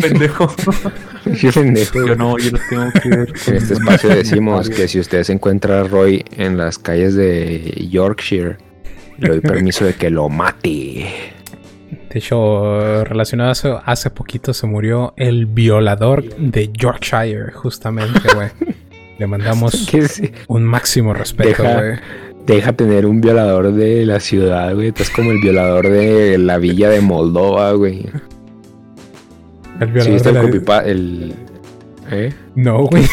Pendejo. 0.00 0.50
Qué 1.38 1.52
pendejo. 1.52 2.06
Yo 2.06 2.16
no, 2.16 2.38
yo 2.38 2.52
los 2.52 2.60
tengo 2.70 2.90
que 3.02 3.08
ver. 3.10 3.32
En 3.48 3.54
este 3.56 3.74
espacio 3.74 4.08
decimos 4.08 4.70
que 4.70 4.88
si 4.88 4.98
usted 4.98 5.24
se 5.24 5.34
encuentra 5.34 5.80
a 5.80 5.84
Roy 5.84 6.24
en 6.38 6.56
las 6.56 6.78
calles 6.78 7.14
de 7.14 7.86
Yorkshire, 7.90 8.56
le 9.18 9.28
doy 9.28 9.40
permiso 9.40 9.84
de 9.84 9.92
que 9.92 10.08
lo 10.08 10.30
mate. 10.30 11.04
De 12.16 12.20
hecho, 12.20 13.04
relacionado 13.04 13.50
a 13.50 13.52
eso, 13.52 13.82
hace 13.84 14.08
poquito 14.08 14.54
se 14.54 14.66
murió 14.66 15.12
el 15.18 15.44
violador 15.44 16.24
de 16.38 16.70
Yorkshire, 16.72 17.52
justamente, 17.52 18.20
güey. 18.34 18.48
Le 19.18 19.26
mandamos 19.26 19.72
sí. 19.72 20.30
un 20.48 20.64
máximo 20.64 21.12
respeto, 21.12 21.62
güey. 21.62 21.98
Deja 22.46 22.72
tener 22.72 23.04
un 23.04 23.20
violador 23.20 23.70
de 23.70 24.06
la 24.06 24.18
ciudad, 24.20 24.74
güey. 24.74 24.88
Estás 24.88 25.10
como 25.10 25.30
el 25.30 25.42
violador 25.42 25.90
de 25.90 26.38
la 26.38 26.56
villa 26.56 26.88
de 26.88 27.02
Moldova, 27.02 27.72
güey. 27.72 28.06
El 29.78 29.88
violador 29.92 30.22
de 30.22 30.28
el 30.30 30.34
la- 30.34 30.42
copipa- 30.42 30.84
el... 30.86 31.34
¿Eh? 32.10 32.32
No, 32.54 32.84
güey. 32.84 33.04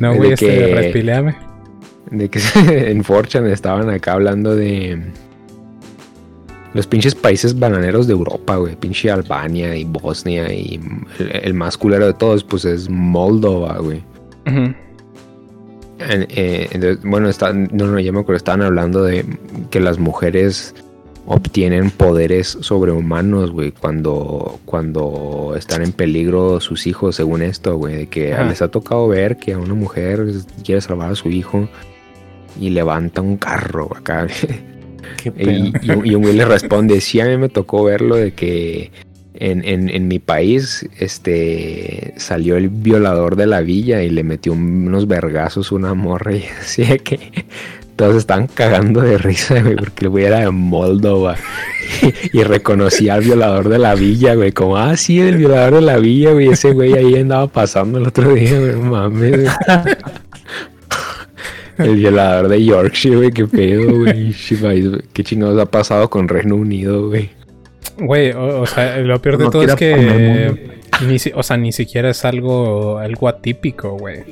No, 0.00 0.12
güey, 0.16 0.32
este, 0.32 0.46
que- 0.48 0.74
respileame. 0.74 1.36
De 2.10 2.28
que 2.28 2.40
en 2.90 3.04
Forchan 3.04 3.46
estaban 3.46 3.90
acá 3.90 4.14
hablando 4.14 4.56
de... 4.56 5.00
Los 6.74 6.86
pinches 6.86 7.14
países 7.14 7.58
bananeros 7.58 8.06
de 8.06 8.12
Europa, 8.12 8.56
güey. 8.56 8.74
Pinche 8.76 9.10
Albania 9.10 9.76
y 9.76 9.84
Bosnia 9.84 10.52
y 10.52 10.80
el, 11.18 11.30
el 11.42 11.54
más 11.54 11.78
culero 11.78 12.06
de 12.06 12.14
todos, 12.14 12.42
pues 12.44 12.64
es 12.64 12.90
Moldova, 12.90 13.78
güey. 13.78 14.02
En- 14.46 16.26
eh, 16.30 16.68
entonces, 16.72 16.98
bueno, 17.04 17.30
no, 17.72 17.86
no, 17.86 18.00
ya 18.00 18.12
me 18.12 18.20
acuerdo, 18.20 18.36
estaban 18.36 18.62
hablando 18.62 19.02
de 19.04 19.24
que 19.70 19.78
las 19.80 19.98
mujeres 19.98 20.74
obtienen 21.26 21.90
poderes 21.90 22.58
sobrehumanos, 22.60 23.50
güey, 23.52 23.70
cuando, 23.72 24.58
cuando 24.66 25.54
están 25.56 25.82
en 25.82 25.92
peligro 25.92 26.60
sus 26.60 26.86
hijos, 26.86 27.16
según 27.16 27.40
esto, 27.42 27.76
güey, 27.78 27.96
de 27.96 28.06
que 28.08 28.34
Ajá. 28.34 28.44
les 28.44 28.60
ha 28.60 28.68
tocado 28.68 29.08
ver 29.08 29.36
que 29.38 29.52
a 29.54 29.58
una 29.58 29.74
mujer 29.74 30.26
quiere 30.64 30.80
salvar 30.80 31.12
a 31.12 31.14
su 31.14 31.30
hijo 31.30 31.68
y 32.60 32.70
levanta 32.70 33.20
un 33.22 33.36
carro 33.36 33.90
acá. 33.96 34.26
y, 35.38 35.72
y 35.82 35.90
un- 35.90 36.06
y 36.06 36.14
un 36.14 36.22
güey 36.22 36.34
le 36.34 36.44
responde, 36.44 37.00
sí, 37.00 37.20
a 37.20 37.26
mí 37.26 37.36
me 37.36 37.48
tocó 37.48 37.84
verlo 37.84 38.16
de 38.16 38.32
que 38.32 38.90
en, 39.34 39.64
en, 39.64 39.88
en, 39.88 40.06
mi 40.08 40.18
país, 40.20 40.88
este, 40.98 42.14
salió 42.16 42.56
el 42.56 42.68
violador 42.68 43.36
de 43.36 43.46
la 43.46 43.60
villa 43.62 44.02
y 44.02 44.10
le 44.10 44.22
metió 44.22 44.52
unos 44.52 45.08
vergazos 45.08 45.72
una 45.72 45.94
morra 45.94 46.34
y 46.36 46.44
así 46.60 46.84
que 47.00 47.44
todos 47.96 48.16
estaban 48.16 48.46
cagando 48.48 49.00
de 49.02 49.18
risa, 49.18 49.60
güey, 49.60 49.76
porque 49.76 50.04
el 50.04 50.08
güey 50.10 50.24
era 50.24 50.40
de 50.40 50.50
Moldova 50.50 51.36
y, 52.32 52.42
reconocía 52.42 53.14
al 53.14 53.22
violador 53.22 53.68
de 53.68 53.78
la 53.78 53.94
villa, 53.94 54.34
güey, 54.34 54.52
como, 54.52 54.76
ah, 54.76 54.96
sí, 54.96 55.20
el 55.20 55.36
violador 55.36 55.74
de 55.76 55.80
la 55.82 55.98
villa, 55.98 56.32
güey, 56.32 56.48
ese 56.48 56.72
güey 56.72 56.94
ahí 56.94 57.14
andaba 57.16 57.46
pasando 57.46 57.98
el 57.98 58.06
otro 58.08 58.34
día, 58.34 58.58
güey, 58.58 58.74
mames. 58.76 59.48
El 61.78 61.96
violador 61.96 62.48
de 62.48 62.64
Yorkshire, 62.64 63.16
güey, 63.16 63.30
qué 63.30 63.46
pedo, 63.46 63.98
güey. 63.98 64.34
Qué 65.12 65.24
chingados 65.24 65.60
ha 65.60 65.66
pasado 65.66 66.08
con 66.08 66.28
Reino 66.28 66.56
Unido, 66.56 67.08
güey. 67.08 67.30
Güey, 67.98 68.32
o, 68.32 68.66
sea, 68.66 68.98
lo 68.98 69.20
peor 69.20 69.38
de 69.38 69.44
todo 69.50 69.62
es 69.62 69.74
que 69.74 70.74
ni, 71.02 71.16
o 71.34 71.42
sea, 71.42 71.56
ni 71.56 71.72
siquiera 71.72 72.10
es 72.10 72.24
algo, 72.24 72.98
algo 72.98 73.28
atípico, 73.28 73.96
güey. 73.96 74.22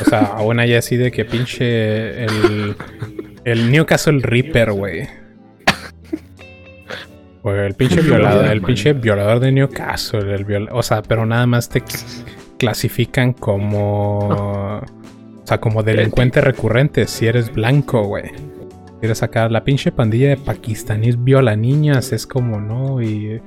O 0.00 0.04
sea, 0.04 0.20
aún 0.36 0.60
hay 0.60 0.74
así 0.74 0.96
de 0.96 1.10
que 1.10 1.24
pinche 1.24 2.24
el, 2.24 2.76
el 3.44 3.70
Newcastle 3.70 4.20
Reaper, 4.22 4.72
güey. 4.72 5.08
el 7.44 7.74
pinche 7.74 8.00
violador, 8.02 8.46
el 8.46 8.62
pinche 8.62 8.92
violador 8.92 9.40
de 9.40 9.52
Newcastle, 9.52 10.34
el 10.34 10.68
o 10.70 10.82
sea, 10.82 11.02
pero 11.02 11.26
nada 11.26 11.46
más 11.46 11.68
te 11.68 11.82
clasifican 12.58 13.32
como, 13.32 14.82
o 15.46 15.48
sea, 15.48 15.60
como 15.60 15.84
delincuente 15.84 16.40
recurrente 16.40 17.06
si 17.06 17.28
eres 17.28 17.54
blanco, 17.54 18.02
güey. 18.02 18.32
Quieres 18.98 19.18
sacar 19.18 19.52
la 19.52 19.62
pinche 19.62 19.92
pandilla 19.92 20.30
de 20.30 20.36
pakistaníes 20.36 21.22
viola 21.22 21.54
niñas, 21.54 22.10
es 22.12 22.26
como 22.26 22.60
no 22.60 23.00
y 23.00 23.40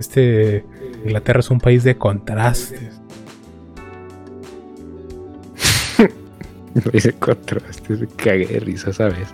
este 0.00 0.64
Inglaterra 1.04 1.40
es 1.40 1.50
un 1.50 1.60
país 1.60 1.84
de 1.84 1.98
contrastes. 1.98 3.02
no 6.74 6.90
dice 6.90 7.12
contrastes, 7.12 8.00
cagué 8.16 8.46
de 8.46 8.60
risa, 8.60 8.94
¿sabes? 8.94 9.28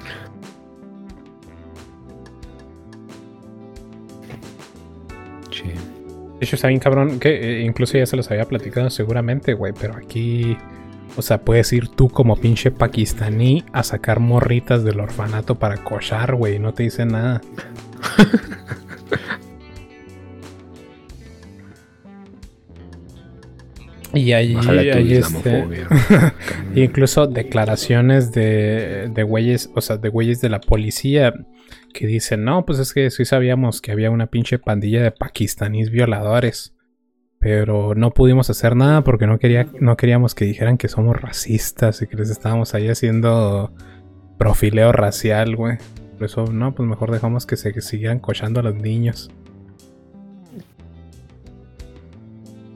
De 6.41 6.45
hecho, 6.45 6.57
está 6.57 6.67
bien 6.67 6.81
cabrón, 6.81 7.21
que 7.21 7.31
eh, 7.31 7.63
incluso 7.63 7.97
ya 7.97 8.07
se 8.07 8.17
los 8.17 8.29
había 8.31 8.45
platicado 8.45 8.91
seguramente, 8.91 9.55
güey, 9.55 9.73
pero 9.79 9.97
aquí, 9.97 10.57
o 11.19 11.23
sea, 11.23 11.43
puedes 11.43 11.73
ir 11.73 11.89
tú 11.89 12.09
como 12.09 12.37
pinche 12.37 12.71
pakistaní 12.71 13.65
a 13.73 13.83
sacar 13.83 14.21
morritas 14.21 14.85
del 14.85 15.01
orfanato 15.01 15.57
para 15.57 15.83
cochar, 15.83 16.37
güey, 16.37 16.61
no 16.61 16.73
te 16.73 16.85
dice 16.85 17.05
nada. 17.05 17.41
Y 24.15 24.33
hay, 24.33 24.57
este, 25.13 25.67
incluso 26.75 27.27
declaraciones 27.27 28.33
de, 28.33 29.11
de 29.13 29.23
güeyes, 29.23 29.71
o 29.75 29.83
sea, 29.83 29.99
de 29.99 30.09
güeyes 30.09 30.41
de 30.41 30.49
la 30.49 30.61
policía 30.61 31.35
que 31.93 32.07
dicen, 32.07 32.43
no, 32.43 32.65
pues 32.65 32.79
es 32.79 32.95
que 32.95 33.11
sí 33.11 33.27
sabíamos 33.27 33.83
que 33.83 33.93
había 33.93 34.11
una 34.11 34.27
pinche 34.27 34.59
pandilla 34.59 35.03
de 35.03 35.11
pakistaníes 35.11 35.91
violadores. 35.91 36.75
Pero 37.41 37.95
no 37.95 38.11
pudimos 38.11 38.51
hacer 38.51 38.75
nada 38.75 39.05
porque 39.05 39.27
no, 39.27 39.39
quería, 39.39 39.69
no 39.81 39.97
queríamos 39.97 40.35
que 40.35 40.45
dijeran 40.45 40.77
que 40.77 40.89
somos 40.89 41.21
racistas 41.21 42.03
y 42.03 42.07
que 42.09 42.17
les 42.17 42.31
estábamos 42.31 42.75
ahí 42.75 42.89
haciendo 42.89 43.73
profileo 44.39 44.93
racial, 44.93 45.55
güey. 45.55 45.79
Por 46.15 46.25
eso, 46.25 46.47
no, 46.47 46.75
pues 46.75 46.89
mejor 46.89 47.13
dejamos 47.13 47.47
que 47.47 47.57
se 47.57 47.81
siguieran 47.81 48.19
cochando 48.19 48.59
a 48.61 48.65
los 48.65 48.75
niños. 48.75 49.31